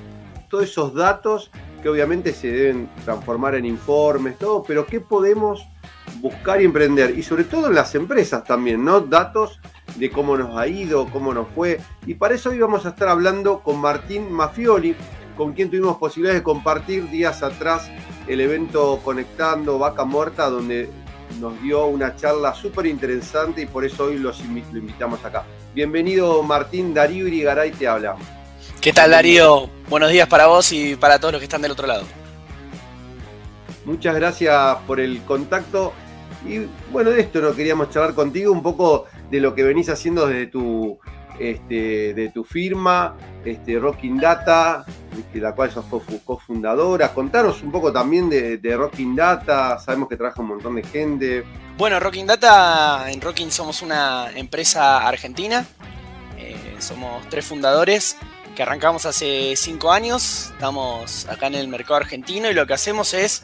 [0.51, 1.51] todos esos datos
[1.83, 5.65] que obviamente se deben transformar en informes, todo, pero qué podemos
[6.17, 9.01] buscar y emprender, y sobre todo en las empresas también, ¿no?
[9.01, 9.61] Datos
[9.97, 11.81] de cómo nos ha ido, cómo nos fue.
[12.07, 14.95] Y para eso hoy vamos a estar hablando con Martín Mafioli,
[15.37, 17.91] con quien tuvimos posibilidades de compartir días atrás
[18.27, 20.91] el evento Conectando Vaca Muerta, donde
[21.41, 25.45] nos dio una charla súper interesante y por eso hoy los lo invitamos acá.
[25.75, 28.17] Bienvenido Martín, Darío Irigaray te habla.
[28.81, 29.69] ¿Qué tal Darío?
[29.89, 32.05] Buenos días para vos y para todos los que están del otro lado.
[33.85, 35.93] Muchas gracias por el contacto.
[36.47, 40.27] Y bueno, de esto no queríamos charlar contigo un poco de lo que venís haciendo
[40.27, 40.99] desde tu,
[41.39, 44.85] este, de tu firma, este, Rocking Data,
[45.33, 45.85] de la cual sos
[46.25, 47.13] cofundadora.
[47.13, 51.45] Contanos un poco también de, de Rocking Data, sabemos que trabaja un montón de gente.
[51.77, 55.65] Bueno, Rocking Data, en Rocking somos una empresa argentina,
[56.37, 58.17] eh, somos tres fundadores
[58.57, 63.15] que arrancamos hace cinco años, estamos acá en el mercado argentino y lo que hacemos
[63.15, 63.43] es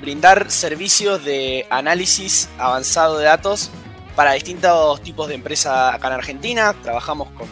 [0.00, 3.70] brindar servicios de análisis avanzado de datos
[4.14, 6.74] para distintos tipos de empresas acá en Argentina.
[6.82, 7.48] Trabajamos con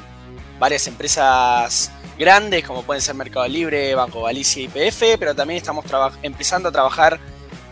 [0.58, 5.84] varias empresas grandes como pueden ser Mercado Libre, Banco Galicia y PF, pero también estamos
[6.22, 7.18] empezando a trabajar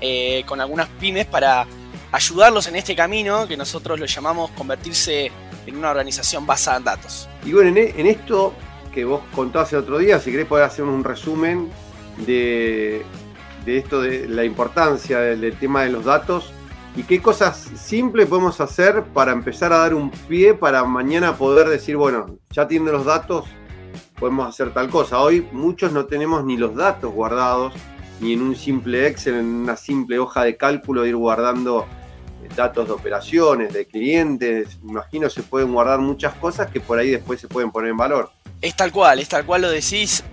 [0.01, 1.66] eh, con algunas pymes para
[2.12, 5.31] ayudarlos en este camino que nosotros lo llamamos convertirse
[5.66, 7.29] en una organización basada en datos.
[7.44, 8.55] Y bueno, en, e, esto
[8.92, 11.70] que vos contaste el otro día, si querés poder hacer un resumen
[12.27, 13.05] de
[13.68, 16.53] de esto de la importancia del, tema de los datos
[16.96, 21.68] y qué cosas simples podemos hacer para empezar a dar un pie para mañana poder
[21.68, 23.44] decir, bueno, ya tienen los datos,
[24.18, 25.20] podemos hacer tal cosa.
[25.20, 27.72] Hoy muchos no tenemos ni los datos guardados,
[28.20, 31.87] ni en un simple Excel, en una simple hoja de cálculo, ir guardando
[32.42, 34.79] eh, datos de operaciones, de clientes.
[34.83, 38.31] Imagino se pueden guardar muchas cosas que por ahí después se pueden poner en valor.
[38.61, 40.24] Es tal cual, es tal cual lo decís.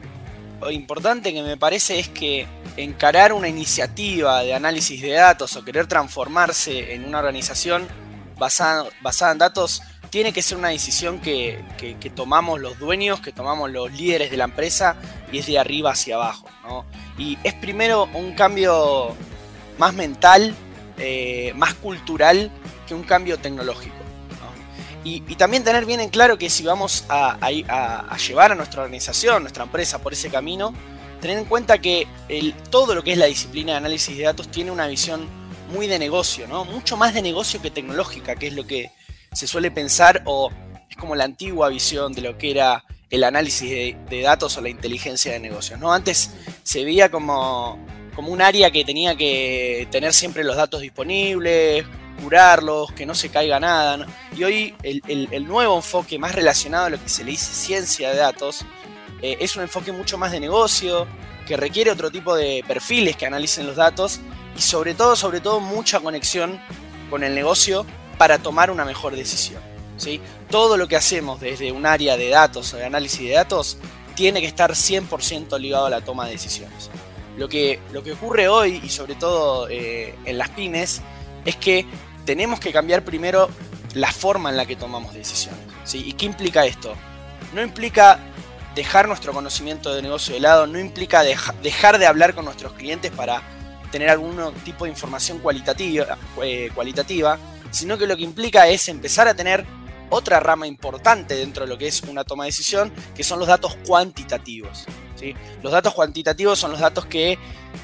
[0.62, 5.64] Lo importante que me parece es que encarar una iniciativa de análisis de datos o
[5.64, 7.88] querer transformarse en una organización
[8.38, 9.82] basada, basada en datos
[10.16, 11.62] tiene que ser una decisión que,
[12.16, 14.96] tomamos los dueños, que tomamos los líderes de la empresa
[15.30, 16.48] y es de arriba hacia abajo.
[17.18, 19.14] Y es primero un cambio
[19.78, 20.56] más mental,
[20.98, 22.50] eh, más cultural
[22.88, 23.94] que un cambio tecnológico.
[25.04, 29.44] Y, también tener bien en claro que si vamos a, a llevar a nuestra organización,
[29.44, 30.74] nuestra empresa por ese camino,
[31.26, 34.52] tener en cuenta que el, todo lo que es la disciplina de análisis de datos
[34.52, 35.28] tiene una visión
[35.74, 36.66] muy de negocio, ¿no?
[36.66, 38.92] Mucho más de negocio que tecnológica, que es lo que
[39.34, 40.52] se suele pensar o
[40.88, 43.72] es como la antigua visión de lo que era el análisis
[44.08, 45.92] de, datos o la inteligencia de negocios, ¿no?
[45.92, 46.30] Antes
[46.62, 47.84] se veía como,
[48.16, 51.86] como un área que tenía que tener siempre los datos disponibles,
[52.22, 54.06] curarlos, que no se caiga nada.
[54.38, 55.02] Y hoy el,
[55.32, 58.64] el, nuevo enfoque más relacionado a lo que se le dice ciencia de datos
[59.26, 61.08] eh, es un enfoque mucho más de negocio,
[61.48, 64.20] que requiere otro tipo de perfiles que analicen los datos
[64.56, 66.60] y sobre todo, sobre todo, mucha conexión
[67.10, 67.86] con el negocio
[68.20, 69.62] para tomar una mejor decisión.
[69.98, 70.22] ¿sí?
[70.50, 73.78] Todo lo que hacemos desde un área de datos o de análisis de datos
[74.16, 76.92] tiene que estar 100% ligado a la toma de decisiones.
[77.36, 81.02] Lo que, lo que ocurre hoy, y sobre todo eh, en las pymes,
[81.46, 81.86] es que
[82.26, 83.50] tenemos que cambiar primero
[83.96, 85.62] la forma en la que tomamos decisiones.
[85.84, 86.04] ¿sí?
[86.06, 86.94] ¿Y qué implica esto?
[87.54, 88.20] No implica
[88.76, 93.12] dejar nuestro conocimiento de negocio de lado, no implica dejar de hablar con nuestros clientes
[93.12, 93.42] para
[93.92, 97.40] tener algún tipo de información cualitativa, eh, cualitativa,
[97.72, 99.66] sino que lo que implica es empezar a tener
[100.10, 103.48] otra rama importante dentro de lo que es una toma de decisión, que son los
[103.48, 104.86] datos cuantitativos.
[105.16, 105.34] ¿sí?
[105.64, 107.40] Los datos cuantitativos son los datos que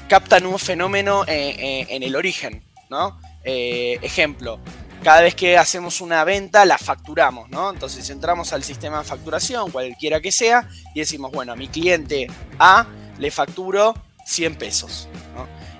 [0.08, 2.62] captan un fenómeno eh, eh, en el origen.
[2.90, 3.18] ¿no?
[3.42, 4.60] Ejemplo,
[5.02, 7.70] cada vez que hacemos una venta la facturamos, ¿no?
[7.70, 12.28] Entonces entramos al sistema de facturación, cualquiera que sea, y decimos, bueno, a mi cliente
[12.58, 12.86] A
[13.18, 13.94] le facturo
[14.24, 15.08] 100 pesos,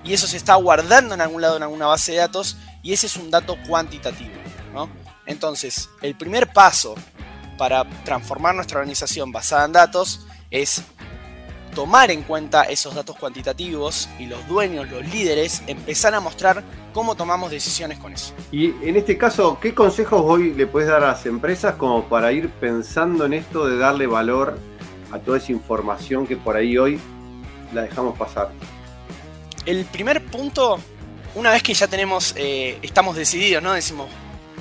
[0.04, 3.06] Y eso se está guardando en algún lado en alguna base de datos y ese
[3.06, 4.32] es un dato cuantitativo,
[4.74, 4.90] ¿no?
[5.26, 6.96] Entonces, el primer paso
[7.56, 10.82] para transformar nuestra organización basada en datos es
[11.74, 16.62] tomar en cuenta esos datos cuantitativos y los dueños, los líderes, empezar a mostrar
[16.92, 18.34] cómo tomamos decisiones con eso.
[18.50, 22.32] Y en este caso, ¿qué consejos hoy le puedes dar a las empresas como para
[22.32, 24.58] ir pensando en esto de darle valor
[25.10, 27.00] a toda esa información que por ahí hoy
[27.72, 28.50] la dejamos pasar?
[29.64, 30.78] El primer punto,
[31.34, 33.72] una vez que ya tenemos, eh, estamos decididos, ¿no?
[33.72, 34.08] Decimos,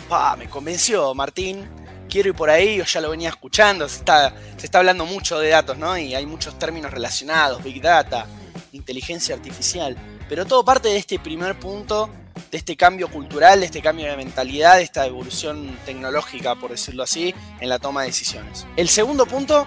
[0.08, 1.68] pa, me convenció Martín,
[2.12, 5.40] quiero ir por ahí, o ya lo venía escuchando, se está, se está hablando mucho
[5.40, 5.98] de datos, ¿no?
[5.98, 8.28] Y hay muchos términos relacionados, Big Data,
[8.74, 9.96] inteligencia artificial,
[10.28, 12.10] pero todo parte de este primer punto,
[12.52, 17.04] de este cambio cultural, de este cambio de mentalidad, de esta evolución tecnológica, por decirlo
[17.04, 18.68] así, en la toma de decisiones.
[18.76, 19.66] El segundo punto,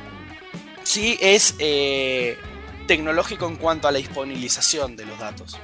[0.83, 2.37] sí, es eh,
[2.87, 5.59] tecnológico en cuanto a la disponibilización de los datos.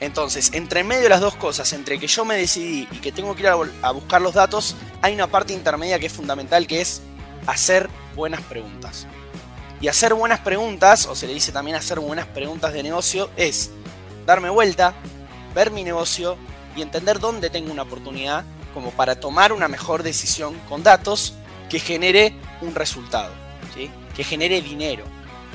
[0.00, 3.34] Entonces, entre medio de las dos cosas, entre que yo me decidí y que tengo
[3.34, 7.02] que ir a, buscar los datos, hay una parte intermedia que es fundamental, que es
[7.46, 9.06] hacer buenas preguntas.
[9.80, 13.70] Y hacer buenas preguntas, o se le dice también hacer buenas preguntas de negocio, es
[14.26, 14.94] darme vuelta,
[15.54, 16.36] ver mi negocio
[16.74, 21.34] y entender dónde tengo una oportunidad como para tomar una mejor decisión con datos
[21.68, 23.32] que genere un resultado,
[24.16, 25.04] que genere dinero,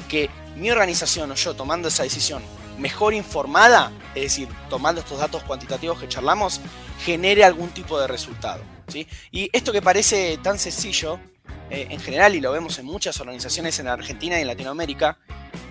[0.08, 2.42] que mi organización o yo tomando esa decisión
[2.80, 6.62] mejor informada, es decir, tomando estos datos cuantitativos que charlamos,
[7.04, 8.64] genere algún tipo de resultado.
[8.88, 9.08] ¿sí?
[9.32, 11.20] Y esto que parece tan sencillo,
[11.70, 15.18] eh, en general, y lo vemos en muchas organizaciones en Argentina y en Latinoamérica,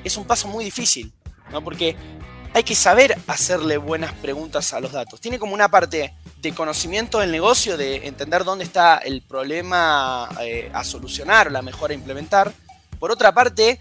[0.04, 1.12] es un paso muy difícil,
[1.50, 1.64] ¿no?
[1.64, 1.96] porque
[2.54, 5.20] hay que saber hacerle buenas preguntas a los datos.
[5.20, 10.70] Tiene como una parte de conocimiento del negocio, de entender dónde está el problema eh,
[10.72, 12.52] a solucionar o la mejora a implementar.
[12.98, 13.80] Por otra parte,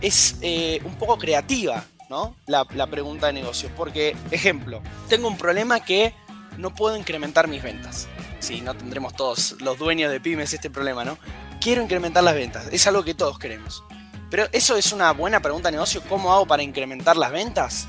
[0.00, 2.34] es eh, un poco creativa, ¿no?
[2.46, 3.70] La, pregunta de negocio.
[3.76, 6.14] Porque, ejemplo, tengo un problema que
[6.56, 8.08] no puedo incrementar mis ventas.
[8.40, 11.18] Sí, no tendremos todos los dueños de pymes este problema, ¿no?
[11.60, 12.68] Quiero incrementar las ventas.
[12.70, 13.82] Es algo que todos queremos.
[14.30, 16.02] Pero eso es una buena pregunta de negocio.
[16.08, 17.88] ¿Cómo hago para incrementar las ventas?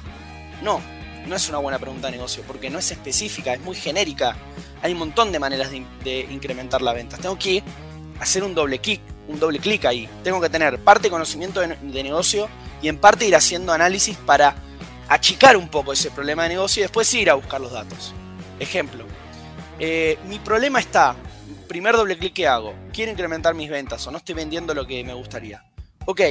[0.61, 0.81] No,
[1.27, 4.35] no es una buena pregunta de negocio porque no es específica, es muy genérica.
[4.81, 7.19] Hay un montón de maneras de, incrementar las ventas.
[7.19, 7.63] Tengo que
[8.19, 10.09] hacer un doble clic un doble clic ahí.
[10.23, 12.49] Tengo que tener parte conocimiento de, negocio
[12.81, 14.55] y en parte ir haciendo análisis para
[15.07, 18.13] achicar un poco ese problema de negocio y después ir a buscar los datos.
[18.59, 19.05] Ejemplo,
[19.79, 21.15] eh, mi problema está,
[21.67, 25.03] primer doble clic que hago, quiero incrementar mis ventas o no estoy vendiendo lo que
[25.03, 25.63] me gustaría.
[26.05, 26.21] Ok,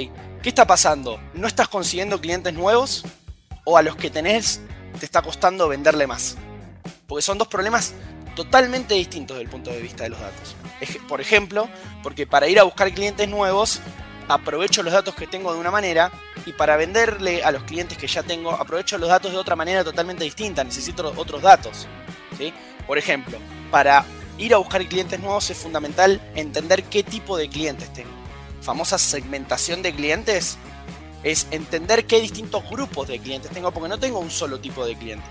[0.42, 1.20] ¿qué está pasando?
[1.34, 3.04] ¿No estás consiguiendo clientes nuevos?
[3.64, 4.60] ¿O a los que tenés
[4.98, 6.36] te está costando venderle más?
[7.06, 7.94] Porque son dos problemas
[8.34, 10.56] totalmente distintos desde el punto de vista de los datos.
[11.08, 11.68] Por ejemplo,
[12.02, 13.80] porque para ir a buscar clientes nuevos,
[14.28, 16.12] aprovecho los datos que tengo de una manera
[16.46, 19.82] y para venderle a los clientes que ya tengo, aprovecho los datos de otra manera
[19.82, 21.86] totalmente distinta, necesito otros datos.
[22.36, 22.52] ¿sí?
[22.86, 23.38] Por ejemplo,
[23.70, 24.04] para
[24.38, 28.10] ir a buscar clientes nuevos es fundamental entender qué tipo de clientes tengo.
[28.60, 30.58] Famosa segmentación de clientes
[31.22, 34.96] es entender qué distintos grupos de clientes tengo, porque no tengo un solo tipo de
[34.96, 35.26] cliente,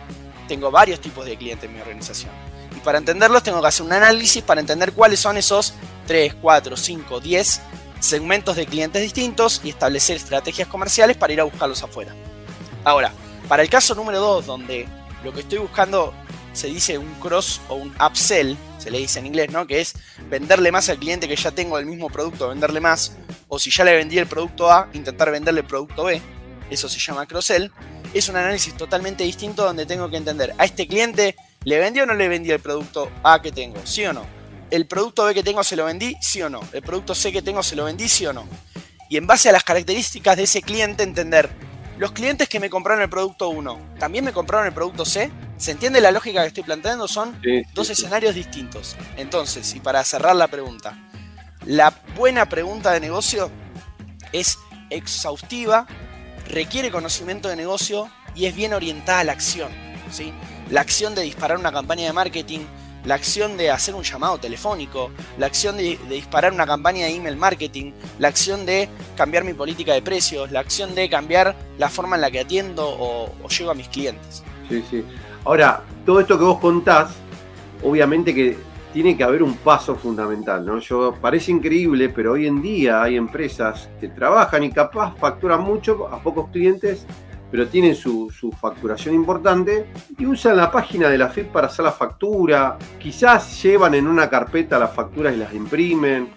[0.47, 2.31] tengo varios tipos de clientes en mi organización.
[2.77, 5.73] Y para entenderlos tengo que hacer un análisis para entender cuáles son esos
[6.05, 7.61] 3, 4, 5, 10
[7.99, 12.13] segmentos de clientes distintos y establecer estrategias comerciales para ir a buscarlos afuera.
[12.83, 13.11] Ahora,
[13.47, 14.87] para el caso número 2, donde
[15.23, 16.13] lo que estoy buscando
[16.53, 19.65] se dice un cross o un upsell, se le dice en inglés, ¿no?
[19.65, 19.95] Que es
[20.29, 23.17] venderle más al cliente que ya tengo el mismo producto, venderle más.
[23.47, 26.21] O si ya le vendí el producto A, intentar venderle el producto B.
[26.69, 27.71] Eso se llama cross-sell.
[28.13, 32.05] Es un análisis totalmente distinto donde tengo que entender a este cliente ¿Le vendí o
[32.05, 33.77] no le vendí el producto A que tengo?
[33.85, 34.25] ¿Sí o no?
[34.69, 36.15] ¿El producto B que tengo se lo vendí?
[36.21, 36.61] ¿Sí o no?
[36.73, 38.07] ¿El producto C que tengo se lo vendí?
[38.07, 38.47] ¿Sí o no?
[39.09, 41.49] Y en base a las características de ese cliente entender,
[41.97, 45.31] los clientes que me compraron el producto 1, ¿también me compraron el producto C?
[45.57, 47.07] ¿Se entiende la lógica que estoy planteando?
[47.07, 47.39] Son
[47.73, 48.95] dos escenarios distintos.
[49.15, 50.97] Entonces, y para cerrar la pregunta,
[51.65, 53.49] la buena pregunta de negocio
[54.31, 55.87] es exhaustiva,
[56.49, 59.71] requiere conocimiento de negocio y es bien orientada a la acción.
[60.11, 60.33] ¿sí?
[60.69, 62.59] La acción de disparar una campaña de marketing,
[63.05, 67.37] la acción de hacer un llamado telefónico, la acción de, disparar una campaña de email
[67.37, 72.15] marketing, la acción de cambiar mi política de precios, la acción de cambiar la forma
[72.15, 74.43] en la que atiendo o, o llego a mis clientes.
[74.67, 75.03] Sí, sí.
[75.45, 77.11] Ahora, todo esto que vos contás,
[77.81, 78.57] obviamente que
[78.91, 80.79] tiene que haber un paso fundamental, ¿no?
[80.79, 86.07] Yo, parece increíble, pero hoy en día hay empresas que trabajan y capaz facturan mucho
[86.07, 87.05] a pocos clientes,
[87.51, 89.87] pero tienen su, facturación importante
[90.17, 92.77] y usan la página de la FIP para hacer la factura.
[92.99, 96.29] Quizás llevan en una carpeta las facturas y las imprimen.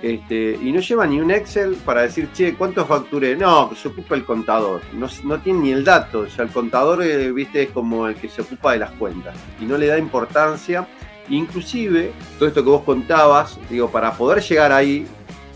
[0.00, 3.34] Este, y no llevan ni un Excel para decir, che, ¿cuánto facturé?
[3.34, 4.80] No, se ocupa el contador.
[4.92, 6.20] No, no tiene ni el dato.
[6.20, 9.36] O sea, el contador, eh, viste, es como el que se ocupa de las cuentas.
[9.60, 10.86] Y no le da importancia
[11.30, 15.06] Inclusive, todo esto que vos contabas, digo, para poder llegar ahí,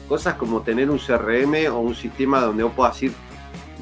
[0.09, 3.13] cosas como tener un CRM o un sistema donde vos puedas ir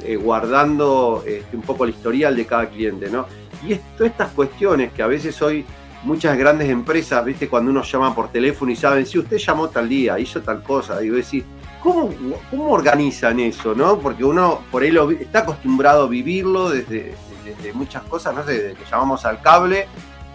[0.05, 3.27] eh, guardando este, un poco el historial de cada cliente, ¿no?
[3.67, 5.65] Y todas estas cuestiones que a veces hoy
[6.03, 9.89] muchas grandes empresas, viste, cuando uno llama por teléfono y saben, si usted llamó tal
[9.89, 11.45] día, hizo tal cosa, digo, decir,
[11.83, 12.11] ¿cómo,
[12.51, 13.99] ¿cómo organizan eso, no?
[13.99, 18.75] Porque uno por ahí está acostumbrado a vivirlo desde, desde muchas cosas, no sé, desde
[18.75, 19.87] que llamamos al cable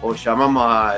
[0.02, 0.94] o llamamos a,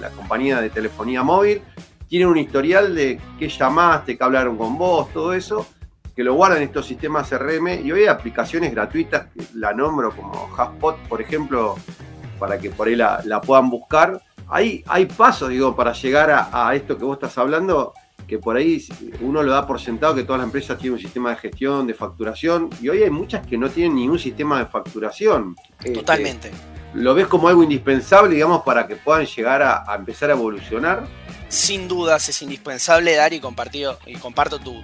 [0.00, 1.62] la compañía de telefonía móvil,
[2.08, 5.66] tienen un historial de qué llamaste, qué hablaron con vos, todo eso,
[6.14, 10.14] que lo guardan en estos sistemas CRM y hoy hay aplicaciones gratuitas, que la nombro
[10.14, 11.76] como Hotspot, por ejemplo,
[12.38, 14.22] para que por ahí la, puedan buscar.
[14.48, 17.94] Hay, hay pasos, digo, para llegar a, a, esto que vos estás hablando,
[18.26, 18.86] que por ahí
[19.20, 21.94] uno lo da por sentado que todas las empresas tienen un sistema de gestión, de
[21.94, 25.56] facturación, y hoy hay muchas que no tienen ningún sistema de facturación.
[25.92, 26.48] Totalmente.
[26.48, 31.04] Este, ¿Lo ves como algo indispensable, digamos, para que puedan llegar a, empezar a evolucionar?
[31.48, 34.80] Sin dudas es indispensable dar y, compartido, y comparto tu,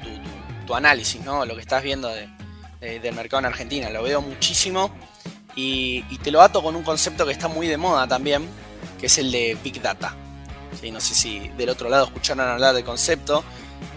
[0.75, 1.45] análisis, ¿no?
[1.47, 3.91] Lo que estás viendo del mercado en Argentina.
[3.91, 4.91] Lo veo muchísimo
[5.55, 8.49] y, te lo ato con un concepto que está muy de moda también,
[8.99, 10.15] que es el de Big Data.
[10.81, 10.91] ¿Sí?
[10.91, 13.45] No sé si del otro lado escucharon hablar del concepto.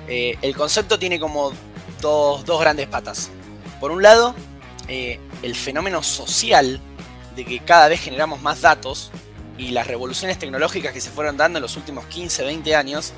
[0.07, 1.53] Eh, el concepto tiene como
[2.01, 3.29] dos, grandes patas.
[3.79, 4.35] Por un lado,
[4.87, 6.81] eh, el fenómeno social
[7.35, 9.11] de que cada vez generamos más datos
[9.57, 13.13] y las revoluciones tecnológicas que se fueron dando en los últimos 15, 20 años,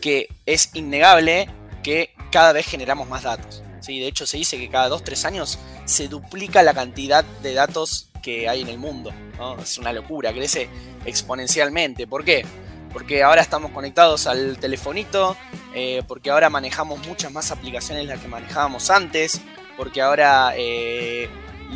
[0.00, 1.48] que es innegable
[1.82, 3.62] que cada vez generamos más datos.
[3.80, 3.98] ¿sí?
[4.00, 8.48] De hecho, se dice que cada 2-3 años se duplica la cantidad de datos que
[8.48, 9.12] hay en el mundo.
[9.62, 10.68] Es una locura, crece
[11.04, 12.06] exponencialmente.
[12.06, 12.44] ¿Por qué?
[12.92, 15.36] Porque ahora estamos conectados al telefonito,
[15.74, 19.40] eh, porque ahora manejamos muchas más aplicaciones de las que manejábamos antes,
[19.76, 21.28] porque ahora eh,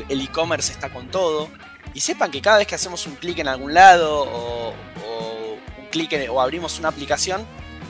[0.08, 1.48] el e-commerce está con todo.
[1.94, 6.28] Y sepan que cada vez que hacemos un clic en algún lado o, un clic
[6.30, 7.46] o abrimos una aplicación,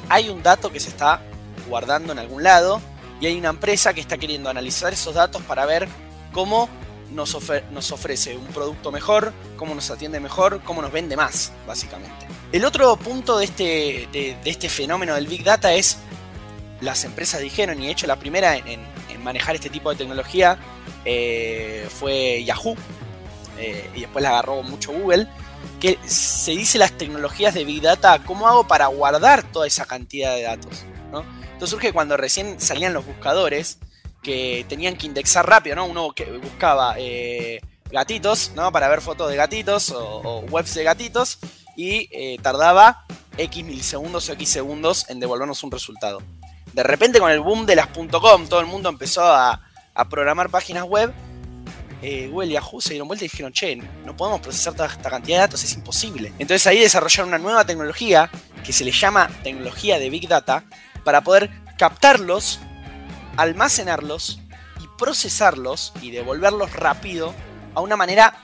[0.08, 1.22] hay un dato que se está
[1.68, 2.80] guardando en algún lado
[3.20, 5.88] y hay una empresa que está queriendo analizar esos datos para ver
[6.32, 6.68] cómo
[7.12, 12.26] nos, ofrece un producto mejor, cómo nos atiende mejor, cómo nos vende más, básicamente.
[12.52, 15.98] El otro punto de este, de, este fenómeno del Big Data es,
[16.80, 20.58] las empresas dijeron, y de hecho la primera en, en manejar este tipo de tecnología
[21.04, 22.76] eh, fue Yahoo,
[23.58, 25.28] eh, y después la agarró mucho Google,
[25.80, 30.34] que se dice las tecnologías de Big Data, ¿cómo hago para guardar toda esa cantidad
[30.34, 30.84] de datos?
[31.62, 33.78] Entonces surge cuando recién salían los buscadores,
[34.20, 35.86] que tenían que indexar rápido, ¿no?
[35.86, 38.72] Uno que buscaba eh, gatitos, ¿no?
[38.72, 41.38] Para ver fotos de gatitos o, webs de gatitos,
[41.76, 43.04] y tardaba
[43.38, 46.20] X milisegundos o X segundos en devolvernos un resultado.
[46.72, 49.60] De repente con el boom de las .com, todo el mundo empezó a,
[49.94, 51.14] a programar páginas web,
[52.02, 55.08] eh, Google y Yahoo se dieron vuelta y dijeron, che, no podemos procesar toda esta
[55.08, 56.32] cantidad de datos, es imposible.
[56.40, 58.28] Entonces ahí desarrollaron una nueva tecnología
[58.64, 60.64] que se le llama tecnología de Big Data
[61.05, 62.61] para poder captarlos,
[63.36, 64.40] almacenarlos
[64.80, 67.34] y procesarlos y devolverlos rápido
[67.74, 68.34] a una manera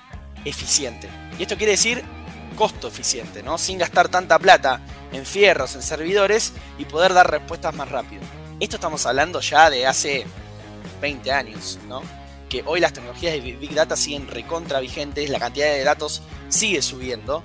[0.45, 1.09] eficiente.
[1.39, 2.05] Y esto quiere decir
[2.57, 3.57] costo eficiente, ¿no?
[3.59, 4.81] Sin gastar tanta plata
[5.13, 8.23] en fierros, en servidores y poder dar respuestas más rápido.
[8.59, 10.27] Esto estamos hablando ya de hace
[11.01, 12.03] 20 años, ¿no?
[12.49, 16.83] Que hoy las tecnologías de Big Data siguen recontra vigentes, la cantidad de datos sigue
[16.83, 17.45] subiendo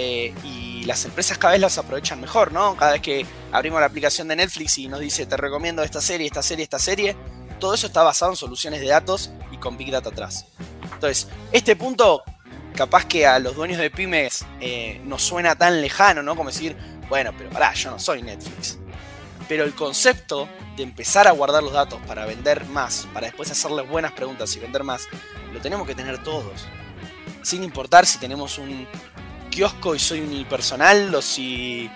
[0.00, 2.76] eh, y las empresas cada vez las aprovechan mejor, ¿no?
[2.76, 6.24] Cada vez que abrimos la aplicación de Netflix y nos dice te recomiendo esta serie,
[6.24, 7.16] esta serie, esta serie,
[7.58, 10.46] todo eso está basado en soluciones de datos y con Big Data atrás.
[10.94, 12.22] Entonces, este punto
[12.76, 16.36] capaz que a los dueños de pymes eh, nos suena tan lejano, ¿no?
[16.36, 16.76] Como decir,
[17.08, 18.78] bueno, pero pará, yo no soy Netflix.
[19.48, 23.88] Pero el concepto de empezar a guardar los datos para vender más, para después hacerles
[23.88, 25.08] buenas preguntas y vender más,
[25.52, 26.66] lo tenemos que tener todos.
[27.42, 28.86] Sin importar si tenemos un
[29.58, 31.90] kiosco y soy unipersonal o si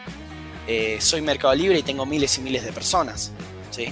[0.67, 3.31] eh, soy Mercado Libre y tengo miles y miles de personas.
[3.71, 3.87] ¿sí?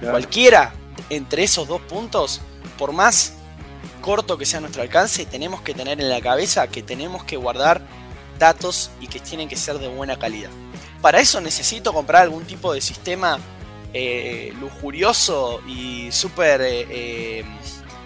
[0.00, 0.74] Cualquiera
[1.08, 2.40] entre esos dos puntos,
[2.76, 3.34] por más
[4.00, 7.80] corto que sea nuestro alcance, tenemos que tener en la cabeza que tenemos que guardar
[8.40, 10.50] datos y que tienen que ser de buena calidad.
[11.00, 13.38] ¿Para eso necesito comprar algún tipo de sistema
[13.92, 17.44] eh, lujurioso y súper eh,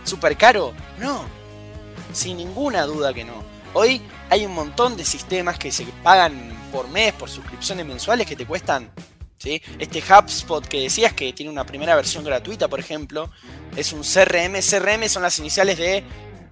[0.04, 0.74] super caro?
[0.98, 1.24] No,
[2.12, 3.49] sin ninguna duda que no.
[3.72, 6.34] Hoy hay un montón de sistemas que se pagan
[6.72, 8.90] por mes, por suscripciones mensuales que te cuestan.
[9.38, 9.62] ¿sí?
[9.78, 13.30] Este HubSpot que decías que tiene una primera versión gratuita, por ejemplo,
[13.76, 14.60] es un CRM.
[14.60, 16.02] CRM son las iniciales de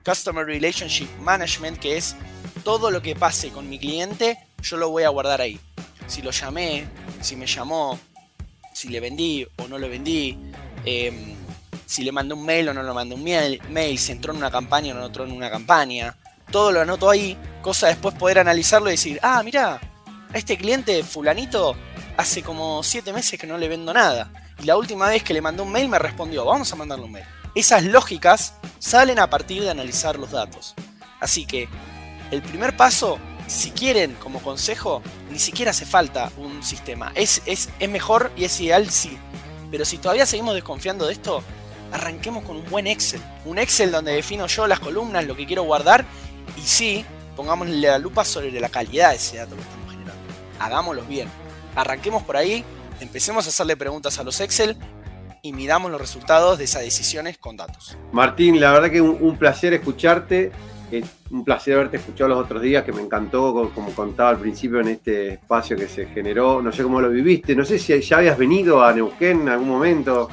[0.04, 2.14] Customer Relationship Management, que es
[2.62, 5.58] todo lo que pase con mi cliente, yo lo voy a guardar ahí.
[6.06, 6.86] Si lo llamé,
[7.20, 7.98] si me llamó,
[8.72, 10.38] si le vendí o no le vendí,
[10.84, 11.34] em,
[11.84, 14.38] si le mandé un mail o no le mandé un mail, mail, si entró en
[14.38, 16.16] una campaña o no entró en una campaña.
[16.50, 19.80] Todo lo anoto ahí, cosa después poder analizarlo y decir, ah, mira,
[20.32, 21.76] a este cliente fulanito
[22.16, 24.30] hace como 7 meses que no le vendo nada.
[24.60, 27.12] Y la última vez que le mandé un mail me respondió, vamos a mandarle un
[27.12, 27.26] mail.
[27.54, 30.74] Esas lógicas salen a partir de analizar los datos.
[31.20, 31.68] Así que
[32.30, 37.12] el primer paso, si quieren como consejo, ni siquiera hace falta un sistema.
[37.14, 39.16] Es, es, es mejor y es ideal, sí.
[39.70, 41.42] Pero si todavía seguimos desconfiando de esto,
[41.92, 43.20] arranquemos con un buen Excel.
[43.44, 46.04] Un Excel donde defino yo las columnas, lo que quiero guardar
[46.56, 47.04] y sí,
[47.36, 50.22] pongámosle la lupa sobre la calidad de ese dato que estamos generando.
[50.58, 51.28] Hagámoslo bien.
[51.74, 52.64] Arranquemos por ahí,
[53.00, 54.76] empecemos a hacerle preguntas a los Excel
[55.42, 57.96] y miramos los resultados de esas decisiones con datos.
[58.12, 60.50] Martín, la verdad que un, un placer escucharte.
[60.90, 64.80] Es un placer haberte escuchado los otros días, que me encantó, como contaba al principio,
[64.80, 66.62] en este espacio que se generó.
[66.62, 69.68] No sé cómo lo viviste, no sé si ya habías venido a Neuquén en algún
[69.68, 70.30] momento.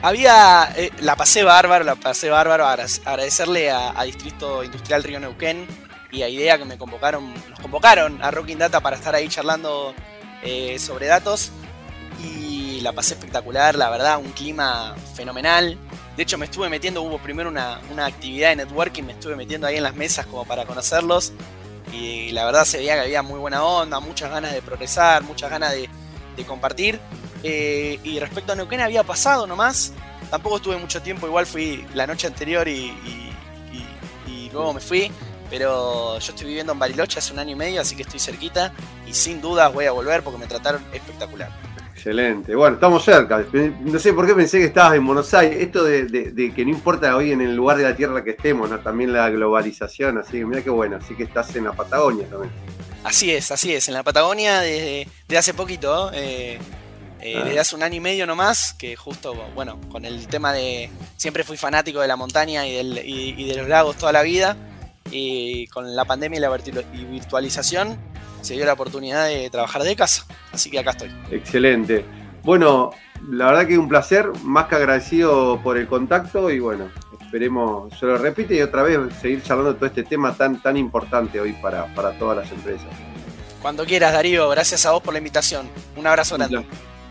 [0.00, 5.66] Había, eh, la pasé bárbaro, la pasé bárbaro, agradecerle a, Distrito Industrial Río Neuquén
[6.12, 9.94] y a IDEA que me convocaron, nos convocaron a Rocking Data para estar ahí charlando
[10.44, 11.50] eh, sobre datos
[12.22, 15.76] y la pasé espectacular, la verdad, un clima fenomenal.
[16.16, 19.66] De hecho, me estuve metiendo, hubo primero una, una, actividad de networking, me estuve metiendo
[19.66, 21.32] ahí en las mesas como para conocerlos.
[21.92, 25.50] Y la verdad se veía que había muy buena onda, muchas ganas de progresar, muchas
[25.50, 27.00] ganas de compartir.
[27.42, 29.92] Eh, y respecto a Neuquén había pasado nomás.
[30.30, 33.32] Tampoco estuve mucho tiempo, igual fui la noche anterior y, y,
[33.72, 35.10] y, y luego me fui.
[35.50, 38.72] Pero yo estoy viviendo en Bariloche hace un año y medio, así que estoy cerquita.
[39.06, 41.50] Y sin dudas voy a volver porque me trataron espectacular.
[41.94, 42.54] Excelente.
[42.54, 43.44] Bueno, estamos cerca.
[43.80, 45.60] No sé por qué pensé que estabas en Buenos Aires.
[45.60, 48.30] Esto de, de, de, que no importa hoy en el lugar de la tierra que
[48.30, 48.78] estemos, ¿no?
[48.78, 50.18] también la globalización.
[50.18, 50.96] Así que mira qué bueno.
[50.96, 52.52] Así que estás en la Patagonia también.
[53.02, 53.88] Así es, así es.
[53.88, 56.10] En la Patagonia desde, desde hace poquito.
[56.14, 56.58] Eh,
[57.20, 57.44] eh, ah.
[57.44, 60.90] Desde hace un año y medio nomás, que justo, bueno, con el tema de.
[61.16, 64.22] Siempre fui fanático de la montaña y, del, y, y de los lagos toda la
[64.22, 64.56] vida.
[65.10, 67.98] Y con la pandemia y la virtualización
[68.42, 70.26] se dio la oportunidad de trabajar de casa.
[70.52, 71.10] Así que acá estoy.
[71.30, 72.04] Excelente.
[72.42, 72.92] Bueno,
[73.30, 76.90] la verdad que un placer, más que agradecido por el contacto y bueno,
[77.20, 81.40] esperemos, se lo repite y otra vez seguir charlando todo este tema tan, tan importante
[81.40, 82.88] hoy para, para todas las empresas.
[83.60, 85.68] Cuando quieras, Darío, gracias a vos por la invitación.
[85.96, 86.64] Un abrazo grande.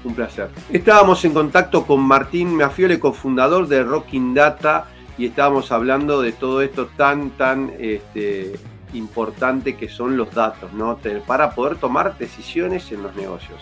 [0.03, 0.49] Un placer.
[0.71, 4.85] Estábamos en contacto con Martín Meafiole, cofundador de Rocking Data,
[5.17, 8.53] y estábamos hablando de todo esto tan, tan este,
[8.93, 10.99] importante que son los datos, ¿no?
[11.25, 13.59] Para poder tomar decisiones en los negocios.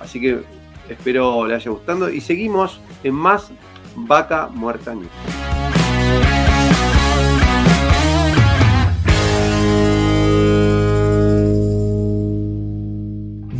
[0.00, 0.42] Así que
[0.88, 3.50] espero le haya gustado y seguimos en más
[3.96, 5.08] Vaca Muerta News.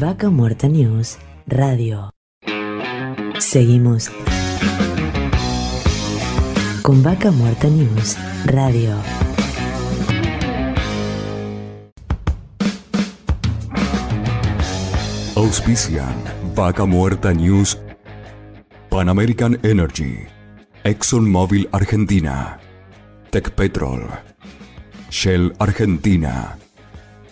[0.01, 2.11] Vaca Muerta News Radio.
[3.49, 4.11] Seguimos
[6.83, 8.95] con Vaca Muerta News Radio.
[15.35, 16.15] Auspician
[16.55, 17.79] Vaca Muerta News,
[18.91, 20.27] Pan American Energy,
[20.85, 22.61] ExxonMobil Argentina,
[23.31, 24.11] Tech Petrol,
[25.09, 26.59] Shell Argentina,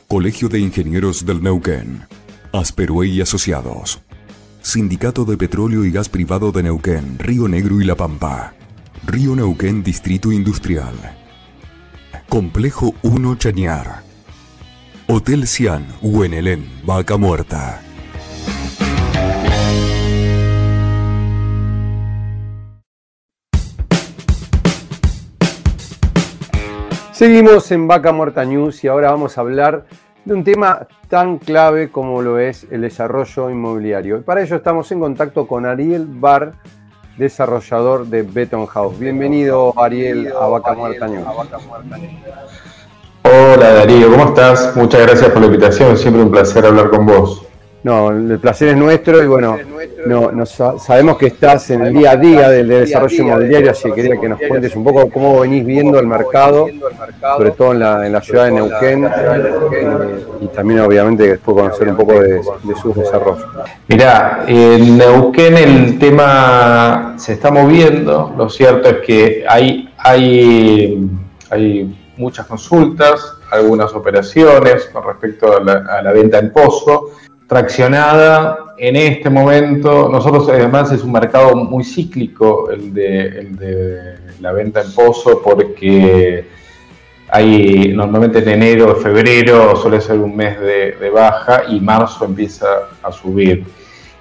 [0.08, 2.06] Colegio de Ingenieros del Neuquén,
[2.54, 4.00] Asperue y Asociados,
[4.66, 8.52] Sindicato de Petróleo y Gas Privado de Neuquén, Río Negro y La Pampa,
[9.06, 10.92] Río Neuquén Distrito Industrial,
[12.28, 14.02] Complejo 1 Chañar,
[15.06, 17.80] Hotel Cian, Huenelén, Vaca Muerta.
[27.12, 29.86] Seguimos en Vaca Muerta News y ahora vamos a hablar
[30.26, 34.22] de un tema tan clave como lo es el desarrollo inmobiliario.
[34.22, 36.52] Para ello estamos en contacto con Ariel Bar,
[37.16, 38.98] desarrollador de Beton House.
[38.98, 41.24] Bienvenido Ariel a Vaca Muerta News.
[43.22, 44.76] Hola Darío, ¿cómo estás?
[44.76, 47.45] Muchas gracias por la invitación, siempre un placer hablar con vos.
[47.86, 49.56] No, el placer es nuestro y bueno,
[50.06, 53.94] no, no, sabemos que estás en el día a día del desarrollo inmobiliario, así que
[54.02, 56.66] quería que nos cuentes un poco cómo venís viendo el mercado,
[57.36, 61.88] sobre todo en la, en la ciudad de Neuquén, eh, y también obviamente después conocer
[61.88, 63.46] un poco de, de sus desarrollos.
[63.86, 71.08] Mirá, en Neuquén el tema se está moviendo, lo cierto es que hay, hay,
[71.50, 75.60] hay muchas consultas, algunas operaciones con respecto a
[76.02, 77.10] la, venta en pozo,
[77.46, 80.08] traccionada en este momento.
[80.08, 86.44] Nosotros además es un mercado muy cíclico el de, la venta en pozo porque
[87.28, 92.66] hay normalmente en enero, febrero suele ser un mes de baja y marzo empieza
[93.02, 93.64] a subir.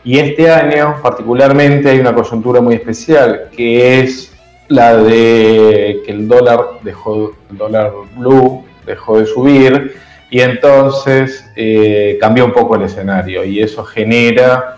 [0.05, 4.31] Y este año particularmente hay una coyuntura muy especial, que es
[4.67, 9.95] la de que el dólar dejó, el dólar blue dejó de subir
[10.29, 14.77] y entonces eh, cambió un poco el escenario y eso genera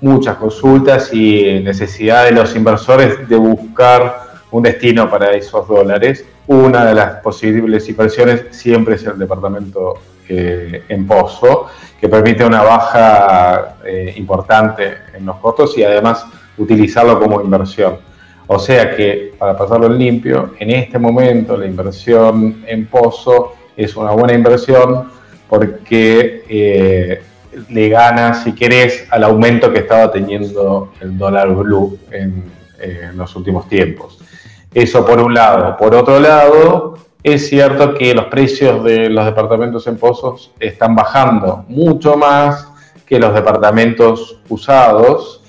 [0.00, 6.24] muchas consultas y necesidad de los inversores de buscar un destino para esos dólares.
[6.46, 9.94] Una de las posibles inversiones siempre es el departamento
[10.28, 11.66] eh, en pozo
[12.00, 16.24] que permite una baja eh, importante en los costos y además
[16.56, 17.98] utilizarlo como inversión.
[18.46, 23.96] O sea que, para pasarlo en limpio, en este momento la inversión en pozo es
[23.96, 25.08] una buena inversión
[25.48, 27.22] porque eh,
[27.70, 32.44] le gana, si querés, al aumento que estaba teniendo el dólar blue en,
[32.80, 34.18] en los últimos tiempos.
[34.74, 35.76] Eso por un lado.
[35.76, 41.64] Por otro lado, es cierto que los precios de los departamentos en pozos están bajando
[41.68, 42.68] mucho más
[43.06, 45.42] que los departamentos usados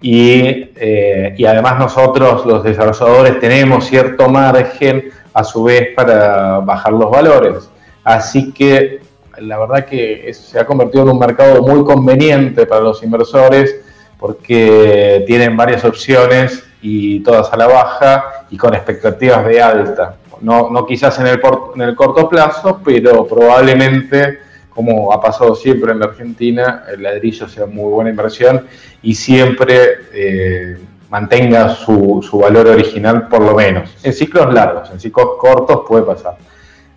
[0.00, 6.92] y, eh, y, además nosotros los desarrolladores tenemos cierto margen a su vez para bajar
[6.92, 7.70] los valores.
[8.04, 9.00] Así que
[9.38, 13.80] la verdad que se ha convertido en un mercado muy conveniente para los inversores
[14.18, 20.86] porque tienen varias opciones y todas a la baja y con expectativas de alta no,
[20.86, 21.40] quizás en el,
[21.74, 24.38] en el corto plazo, pero probablemente,
[24.70, 28.66] como ha pasado siempre en la Argentina, el ladrillo sea muy buena inversión
[29.02, 29.76] y siempre
[30.12, 30.78] eh,
[31.08, 33.90] mantenga su, valor original por lo menos.
[34.02, 36.36] En ciclos largos, en ciclos cortos puede pasar.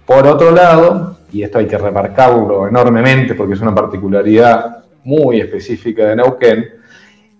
[0.08, 6.06] Por otro lado, y esto hay que remarcarlo enormemente porque es una particularidad muy específica
[6.06, 6.70] de Neuquén,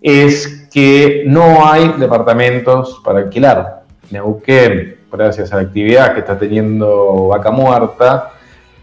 [0.02, 3.84] es que no hay departamentos para alquilar.
[4.10, 8.32] Neuquén gracias a la actividad que está teniendo Vaca Muerta,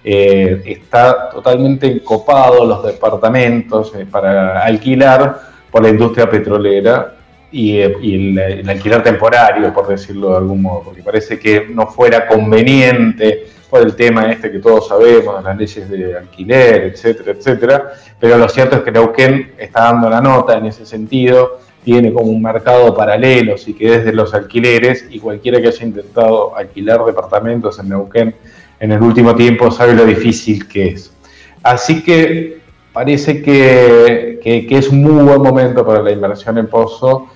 [0.04, 7.16] eh, está totalmente encopado los departamentos eh, para alquilar por la industria petrolera
[7.52, 12.28] y, eh, el, alquiler temporario, por decirlo de algún modo, porque parece que no fuera
[12.28, 13.46] conveniente
[13.84, 18.78] el tema este que todos sabemos, las leyes de alquiler, etcétera, etcétera, pero lo cierto
[18.78, 23.54] es que Neuquén está dando la nota en ese sentido tiene como un mercado paralelo,
[23.54, 28.36] así que desde los alquileres y cualquiera que haya intentado alquilar departamentos en Neuquén
[28.80, 31.14] en el último tiempo sabe lo difícil que es.
[31.62, 32.60] Así que
[32.92, 37.28] parece que, es un muy buen momento para la inversión en Pozo.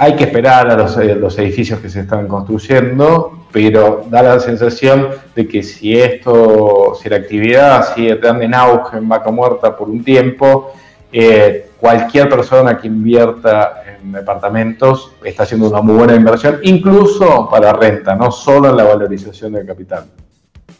[0.00, 4.38] Hay que esperar a los, eh, los, edificios que se están construyendo, pero da la
[4.38, 9.76] sensación de que si esto, si la actividad sigue tan en auge en Vaca Muerta
[9.76, 10.72] por un tiempo,
[11.10, 17.72] eh, cualquier persona que invierta en departamentos está haciendo una muy buena inversión, incluso para
[17.72, 20.04] renta, no solo en la valorización del capital.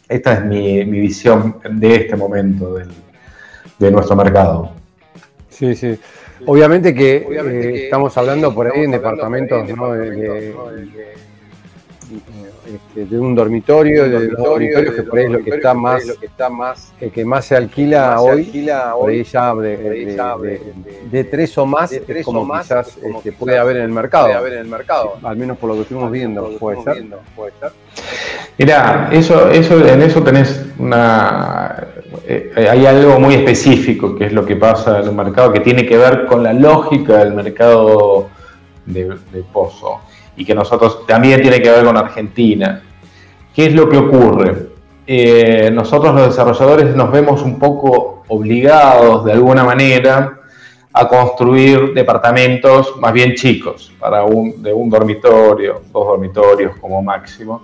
[0.07, 2.75] Esta es mi, visión de este momento
[3.79, 4.71] de nuestro mercado.
[5.49, 5.99] Sí, sí.
[6.45, 10.53] Obviamente que, eh, estamos hablando por ahí en departamentos, de,
[12.73, 16.05] este, de un dormitorio, de, los dormitorios que por ahí es lo que está más,
[16.05, 18.45] lo que está más, el que más se alquila hoy,
[18.93, 23.83] por ahí ya de, tres o más, tres como más, quizás este, puede haber en
[23.83, 27.05] el mercado, haber en el mercado, al menos por lo que estuvimos viendo, puede ser.
[28.59, 31.87] Mira, eso, eso, en eso tenés una,
[32.27, 35.85] eh, hay algo muy específico que es lo que pasa en un mercado que tiene
[35.85, 38.27] que ver con la lógica del mercado
[38.85, 40.01] de, de pozo
[40.35, 42.81] y que nosotros también tiene que ver con Argentina.
[43.55, 44.67] ¿Qué es lo que ocurre?
[45.07, 50.37] Eh, nosotros los desarrolladores nos vemos un poco obligados de alguna manera
[50.91, 57.63] a construir departamentos más bien chicos, para un, de un dormitorio, dos dormitorios como máximo.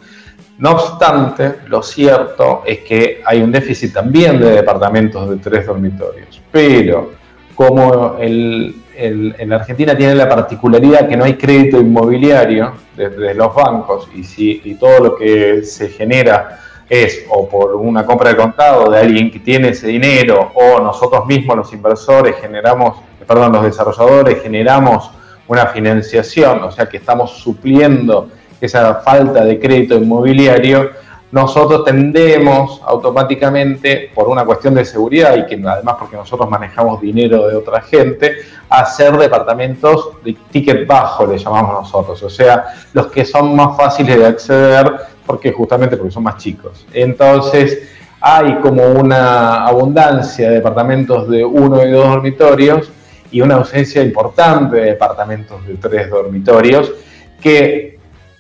[0.58, 6.42] No obstante, lo cierto es que hay un déficit también de departamentos de tres dormitorios,
[6.52, 7.12] pero
[7.54, 14.08] como el, en Argentina tiene la particularidad que no hay crédito inmobiliario desde los bancos
[14.16, 18.92] y, si, y todo lo que se genera es o por una compra de contado
[18.92, 22.98] de alguien que tiene ese dinero o nosotros mismos los inversores generamos,
[23.28, 25.12] perdón, los desarrolladores generamos
[25.48, 28.30] una financiación, o sea que estamos supliendo
[28.62, 30.92] esa falta de crédito inmobiliario,
[31.32, 37.48] nosotros tendemos automáticamente, por una cuestión de seguridad y que además porque nosotros manejamos dinero
[37.48, 38.38] de otra gente,
[38.70, 42.24] a hacer departamentos de ticket bajo, le llamamos nosotros.
[42.24, 44.94] O sea, los que son más fáciles de acceder
[45.26, 46.86] porque justamente porque son más chicos.
[46.94, 47.80] Entonces,
[48.22, 52.92] hay como una abundancia de departamentos de uno y dos dormitorios
[53.30, 56.94] y una ausencia importante de departamentos de tres dormitorios,
[57.42, 57.95] que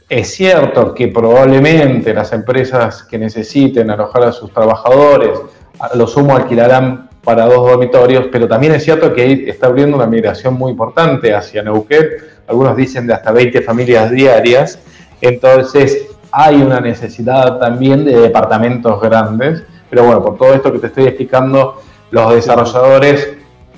[0.08, 5.40] es cierto que probablemente las empresas que necesiten alojar a sus trabajadores,
[5.80, 10.06] a lo sumo alquilarán para dos dormitorios, pero también es cierto que está abriendo una
[10.06, 12.06] migración muy importante hacia Neuquén,
[12.48, 14.80] algunos dicen de hasta 20 familias diarias,
[15.22, 20.88] entonces hay una necesidad también de departamentos grandes, pero bueno, por todo esto que te
[20.88, 21.82] estoy explicando,
[22.12, 23.30] los desarrolladores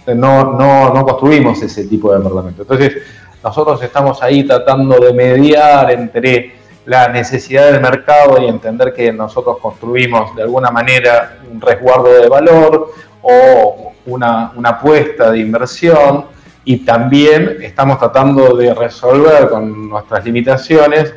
[0.08, 2.68] no, no, no construimos ese tipo de departamentos.
[2.70, 3.02] Entonces,
[3.44, 9.58] nosotros estamos ahí tratando de mediar entre la necesidad del mercado y entender que nosotros
[9.62, 16.26] construimos de alguna manera un resguardo de valor o una, apuesta de inversión
[16.64, 21.14] y también estamos tratando de resolver con nuestras limitaciones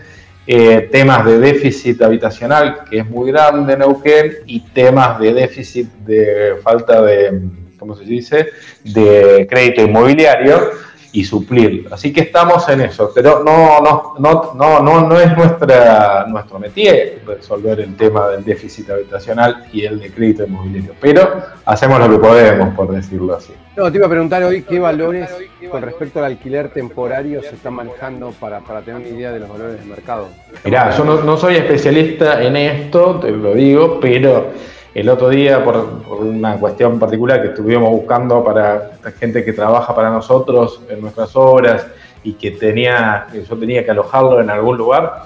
[0.46, 5.88] eh, temas de déficit habitacional, que es muy grande en Neuquén, y temas de déficit
[6.04, 7.42] de falta de,
[7.78, 8.48] ¿cómo se dice?,
[8.82, 10.70] de crédito inmobiliario
[11.12, 11.88] y suplir.
[11.90, 16.58] Así que estamos en eso, pero no, no, no, no, no, no es nuestra, nuestro
[16.58, 22.10] métier resolver el tema del déficit habitacional y el de crédito inmobiliario, pero hacemos lo
[22.10, 23.52] que podemos, por decirlo así.
[23.76, 25.30] No, te iba a preguntar hoy qué valores
[25.70, 29.48] con respecto al alquiler temporario se están manejando para, para tener una idea de los
[29.48, 30.28] valores del mercado.
[30.64, 34.50] Mirá, yo no, no soy especialista en esto, te lo digo, pero
[34.94, 35.76] el otro día, por,
[36.20, 41.86] una cuestión particular que estuvimos buscando para gente que trabaja para nosotros en nuestras obras
[42.24, 45.24] y que tenía, yo tenía que alojarlo en algún lugar,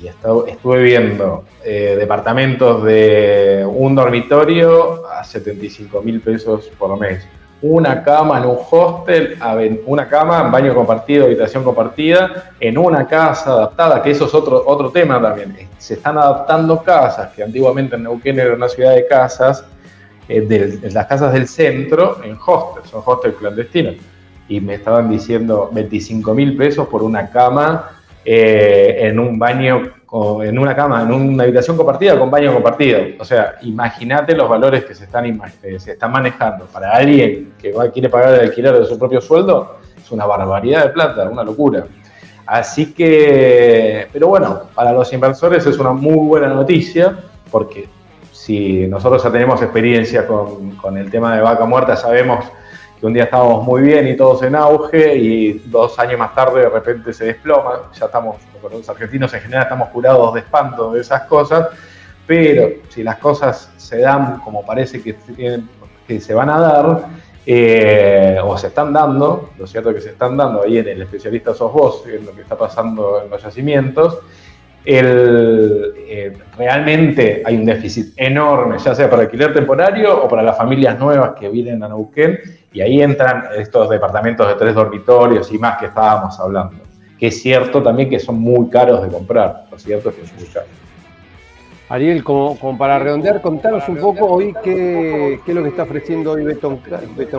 [0.00, 7.26] y estuve viendo eh, departamentos de un dormitorio a 75 mil pesos por mes
[7.62, 9.38] una cama en un hostel,
[9.86, 14.90] una cama, baño compartido, habitación compartida, en una casa adaptada, que eso es otro, otro
[14.90, 15.56] tema también.
[15.78, 19.64] Se están adaptando casas, que antiguamente en Neuquén era una ciudad de casas,
[20.28, 23.94] eh, de, las casas del centro, en hostels, son hostels clandestinos.
[24.48, 27.90] Y me estaban diciendo 25 mil pesos por una cama
[28.24, 29.82] eh, en un baño
[30.12, 33.00] en una cama, en una habitación compartida con baño compartido.
[33.18, 36.66] O sea, imagínate los valores que se están, eh, se están manejando.
[36.66, 40.84] Para alguien que va, quiere pagar el alquiler de su propio sueldo, es una barbaridad
[40.84, 41.84] de plata, una locura.
[42.46, 47.18] Así que, pero bueno, para los inversores es una muy buena noticia,
[47.50, 47.88] porque
[48.30, 52.44] si nosotros ya tenemos experiencia con, con el tema de vaca muerta, sabemos
[52.98, 56.60] que un día estábamos muy bien y todos en auge y dos años más tarde
[56.60, 57.90] de repente se desploma.
[57.98, 58.36] Ya estamos,
[58.70, 61.68] los argentinos en general estamos curados de espanto de esas cosas,
[62.26, 65.16] pero si las cosas se dan como parece que,
[66.06, 67.06] que se van a dar,
[67.48, 71.02] eh, o se están dando, lo cierto es que se están dando, ahí en el
[71.02, 74.18] especialista sos vos, en lo que está pasando en los yacimientos,
[74.84, 80.98] eh, realmente hay un déficit enorme, ya sea para alquiler temporario o para las familias
[80.98, 82.40] nuevas que vienen a Neuquén,
[82.76, 86.76] y ahí entran estos departamentos de tres dormitorios y más que estábamos hablando.
[87.18, 90.36] Que es cierto también que son muy caros de comprar, lo cierto es que son
[90.36, 90.68] muy caros.
[91.88, 96.44] Ariel, como, para redondear, contanos un poco hoy qué, es lo que está ofreciendo hoy
[96.44, 96.80] Beton,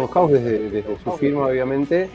[0.08, 2.10] House desde, su firma, obviamente,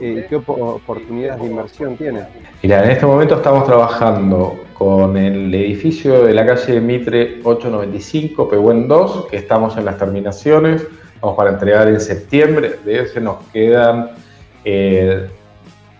[0.00, 2.20] y eh, qué oportunidades de inversión tiene.
[2.62, 8.86] Mira, en este momento estamos trabajando con el edificio de la calle Mitre 895, Pehuen
[8.86, 10.86] 2, que estamos en las terminaciones,
[11.20, 14.10] vamos para entregar en septiembre, de ese nos quedan...
[14.64, 15.28] Eh,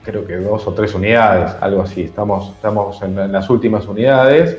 [0.02, 2.02] creo que dos o tres unidades, algo así.
[2.02, 4.56] Estamos, estamos en las últimas unidades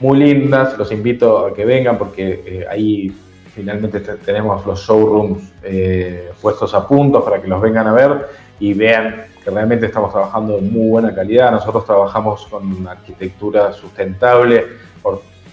[0.00, 3.14] muy lindas, los invito a que vengan porque eh, ahí
[3.54, 8.28] finalmente tenemos los showrooms eh, puestos a punto para que los vengan a ver
[8.58, 11.50] y vean que realmente estamos trabajando en muy buena calidad.
[11.50, 14.64] Nosotros trabajamos con arquitectura sustentable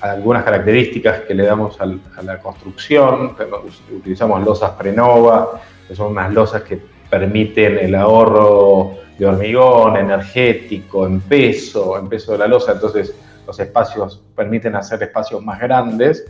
[0.02, 3.36] algunas características que le damos a la construcción.
[3.92, 6.80] Utilizamos losas Prenova, que son unas losas que
[7.10, 12.74] permiten el ahorro de hormigón energético, en peso, en peso de la losa.
[12.74, 16.26] Entonces, los espacios permiten hacer espacios más grandes,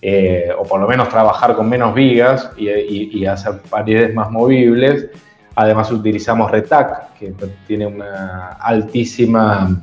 [0.00, 5.08] eh, o por lo menos trabajar con menos vigas y, hacer paredes más movibles.
[5.54, 7.34] Además utilizamos RETAC, que
[7.66, 9.78] tiene una altísima,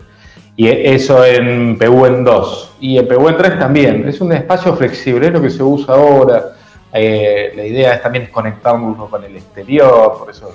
[0.56, 2.76] Y eso en PU en 2.
[2.80, 4.08] Y en PU en 3 también.
[4.08, 6.56] Es un espacio flexible, es lo que se usa ahora.
[6.92, 10.50] Eh, la idea es también conectarnos con el exterior, por eso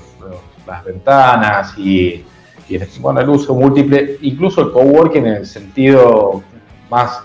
[0.65, 2.25] las ventanas y,
[2.67, 6.41] y bueno, el uso múltiple, incluso el coworking en el sentido
[6.89, 7.21] más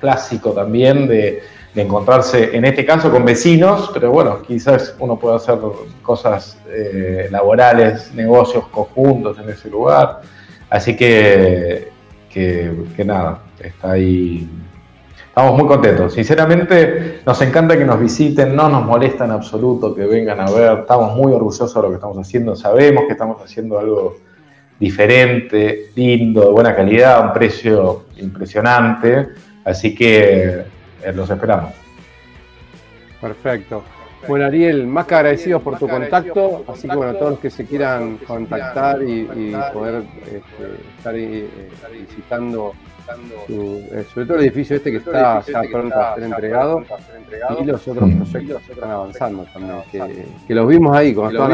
[0.00, 1.42] clásico también de
[1.74, 5.58] de encontrarse, en este caso, con vecinos, pero bueno, quizás uno puede hacer
[6.02, 10.20] cosas eh, laborales, negocios conjuntos en ese lugar.
[10.68, 11.90] Así que,
[12.28, 14.48] que, nada, está ahí.
[15.28, 16.12] Estamos muy contentos.
[16.12, 20.80] Sinceramente, nos encanta que nos visiten, no nos molesta en absoluto que vengan a ver.
[20.80, 22.54] Estamos muy orgullosos de lo que estamos haciendo.
[22.54, 24.16] Sabemos que estamos haciendo algo
[24.78, 29.28] diferente, lindo, de buena calidad, a un precio impresionante.
[29.64, 30.64] Así que
[31.14, 31.72] los esperamos.
[33.20, 33.84] Perfecto.
[34.28, 37.66] Bueno, Ariel, más que agradecidos por tu contacto, así que bueno, todos los que se
[37.66, 39.24] quieran contactar y,
[39.72, 41.48] poder este, estar eh,
[42.08, 42.72] visitando
[43.48, 46.82] eh, sobre todo el edificio este que está ya pronto a ser entregado
[47.60, 51.52] y los otros proyectos están avanzando también, que, los vimos ahí, cuando estaban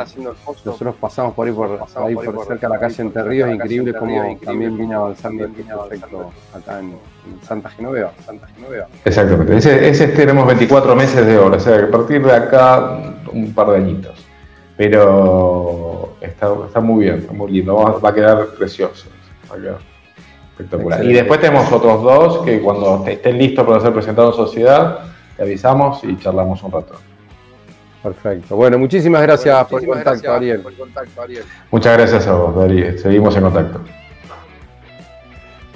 [0.00, 3.22] haciendo el pozo, nosotros pasamos por ahí por, ahí por cerca de la calle Entre
[3.22, 6.96] Ríos, increíble como también vino avanzando el proyecto acá en,
[7.42, 8.12] Santa Genoveva.
[8.26, 8.88] Santa Genoveva.
[9.04, 12.98] Exactamente, ese, ese tenemos 24 meses de obra, o sea, a partir de acá
[13.32, 14.26] un par de añitos.
[14.76, 19.08] Pero está, está muy bien, está muy lindo, va, a quedar precioso.
[20.52, 21.04] Espectacular.
[21.04, 24.98] Y después tenemos otros dos que cuando estén listos para ser presentados en sociedad,
[25.36, 26.94] te avisamos y charlamos un rato.
[28.02, 28.56] Perfecto.
[28.56, 30.62] Bueno, muchísimas gracias, por, el contacto, Ariel.
[31.70, 32.98] Muchas gracias a vos, Ariel.
[32.98, 33.80] Seguimos en contacto.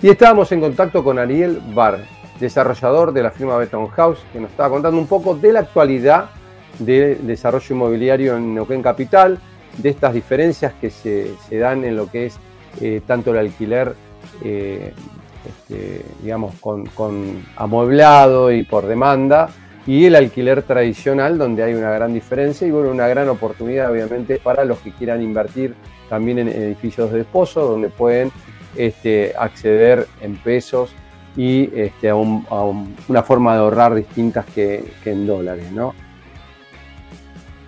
[0.03, 2.01] Y estábamos en contacto con Ariel Bar,
[2.39, 6.31] desarrollador de la firma Beton House, que nos estaba contando un poco de la actualidad
[6.79, 9.39] del desarrollo inmobiliario en Neuquén Capital,
[9.79, 12.39] de estas diferencias que se, dan en lo que es
[12.81, 13.95] eh, tanto el alquiler
[14.43, 14.93] eh,
[15.47, 19.49] este, digamos, con, amueblado y por demanda,
[19.87, 24.39] y el alquiler tradicional, donde hay una gran diferencia y bueno, una gran oportunidad, obviamente,
[24.39, 25.75] para los que quieran invertir
[26.09, 28.33] también en edificios de desposo, donde pueden
[28.77, 30.91] este, acceder en pesos
[31.37, 35.71] y este, a, una forma de ahorrar distintas que, en dólares.
[35.71, 35.95] ¿no?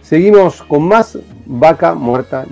[0.03, 2.45] Seguimos con más Vaca Muerta.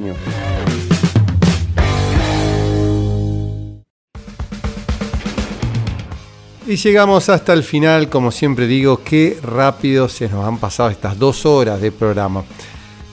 [6.68, 11.16] Y llegamos hasta el final, como siempre digo, qué rápido se nos han pasado estas
[11.16, 12.42] dos horas de programa.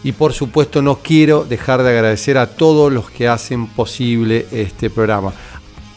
[0.04, 4.90] Y por supuesto no quiero dejar de agradecer a todos los que hacen posible este
[4.90, 5.34] programa.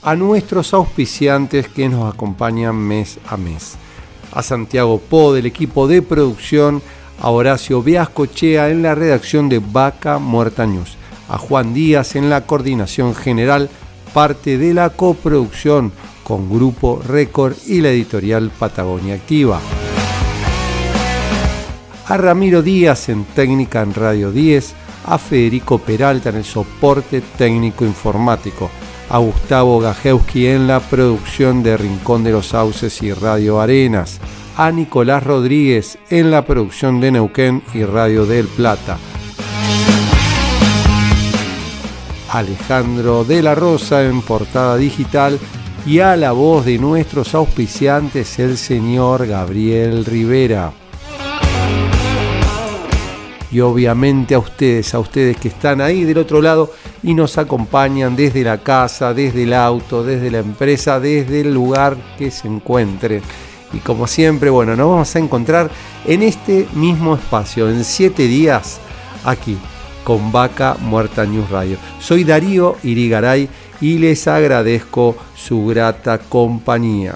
[0.02, 3.76] A nuestros auspiciantes que nos acompañan mes a mes.
[4.32, 6.82] A Santiago Po del equipo de producción,
[7.22, 10.98] a Horacio Viascochea en la redacción de Vaca Muerta News,
[11.30, 13.70] a Juan Díaz en la coordinación general,
[14.12, 15.90] parte de la coproducción
[16.26, 19.60] con Grupo Récord y la editorial Patagonia Activa.
[22.08, 24.74] A Ramiro Díaz en técnica en Radio 10,
[25.04, 28.68] a Federico Peralta en el soporte técnico informático,
[29.08, 34.18] a Gustavo Gajewski en la producción de Rincón de los Sauces y Radio Arenas,
[34.56, 38.98] a Nicolás Rodríguez en la producción de Neuquén y Radio del Plata,
[42.32, 45.38] Alejandro de la Rosa en portada digital
[45.86, 50.72] y a la voz de nuestros auspiciantes, el señor Gabriel Rivera.
[53.52, 56.72] y obviamente a ustedes, a ustedes que están ahí del otro lado
[57.02, 61.96] y nos acompañan desde la casa, desde el auto, desde la empresa, desde el lugar
[62.18, 63.22] que se encuentren.
[63.72, 65.70] Y como siempre, bueno, nos vamos a encontrar
[66.04, 68.80] en este mismo espacio, en siete días,
[69.24, 69.56] aquí,
[70.04, 71.78] con Vaca Muerta News Radio.
[72.00, 73.48] Soy Darío Irigaray
[73.80, 77.14] y les agradezco su grata compañía.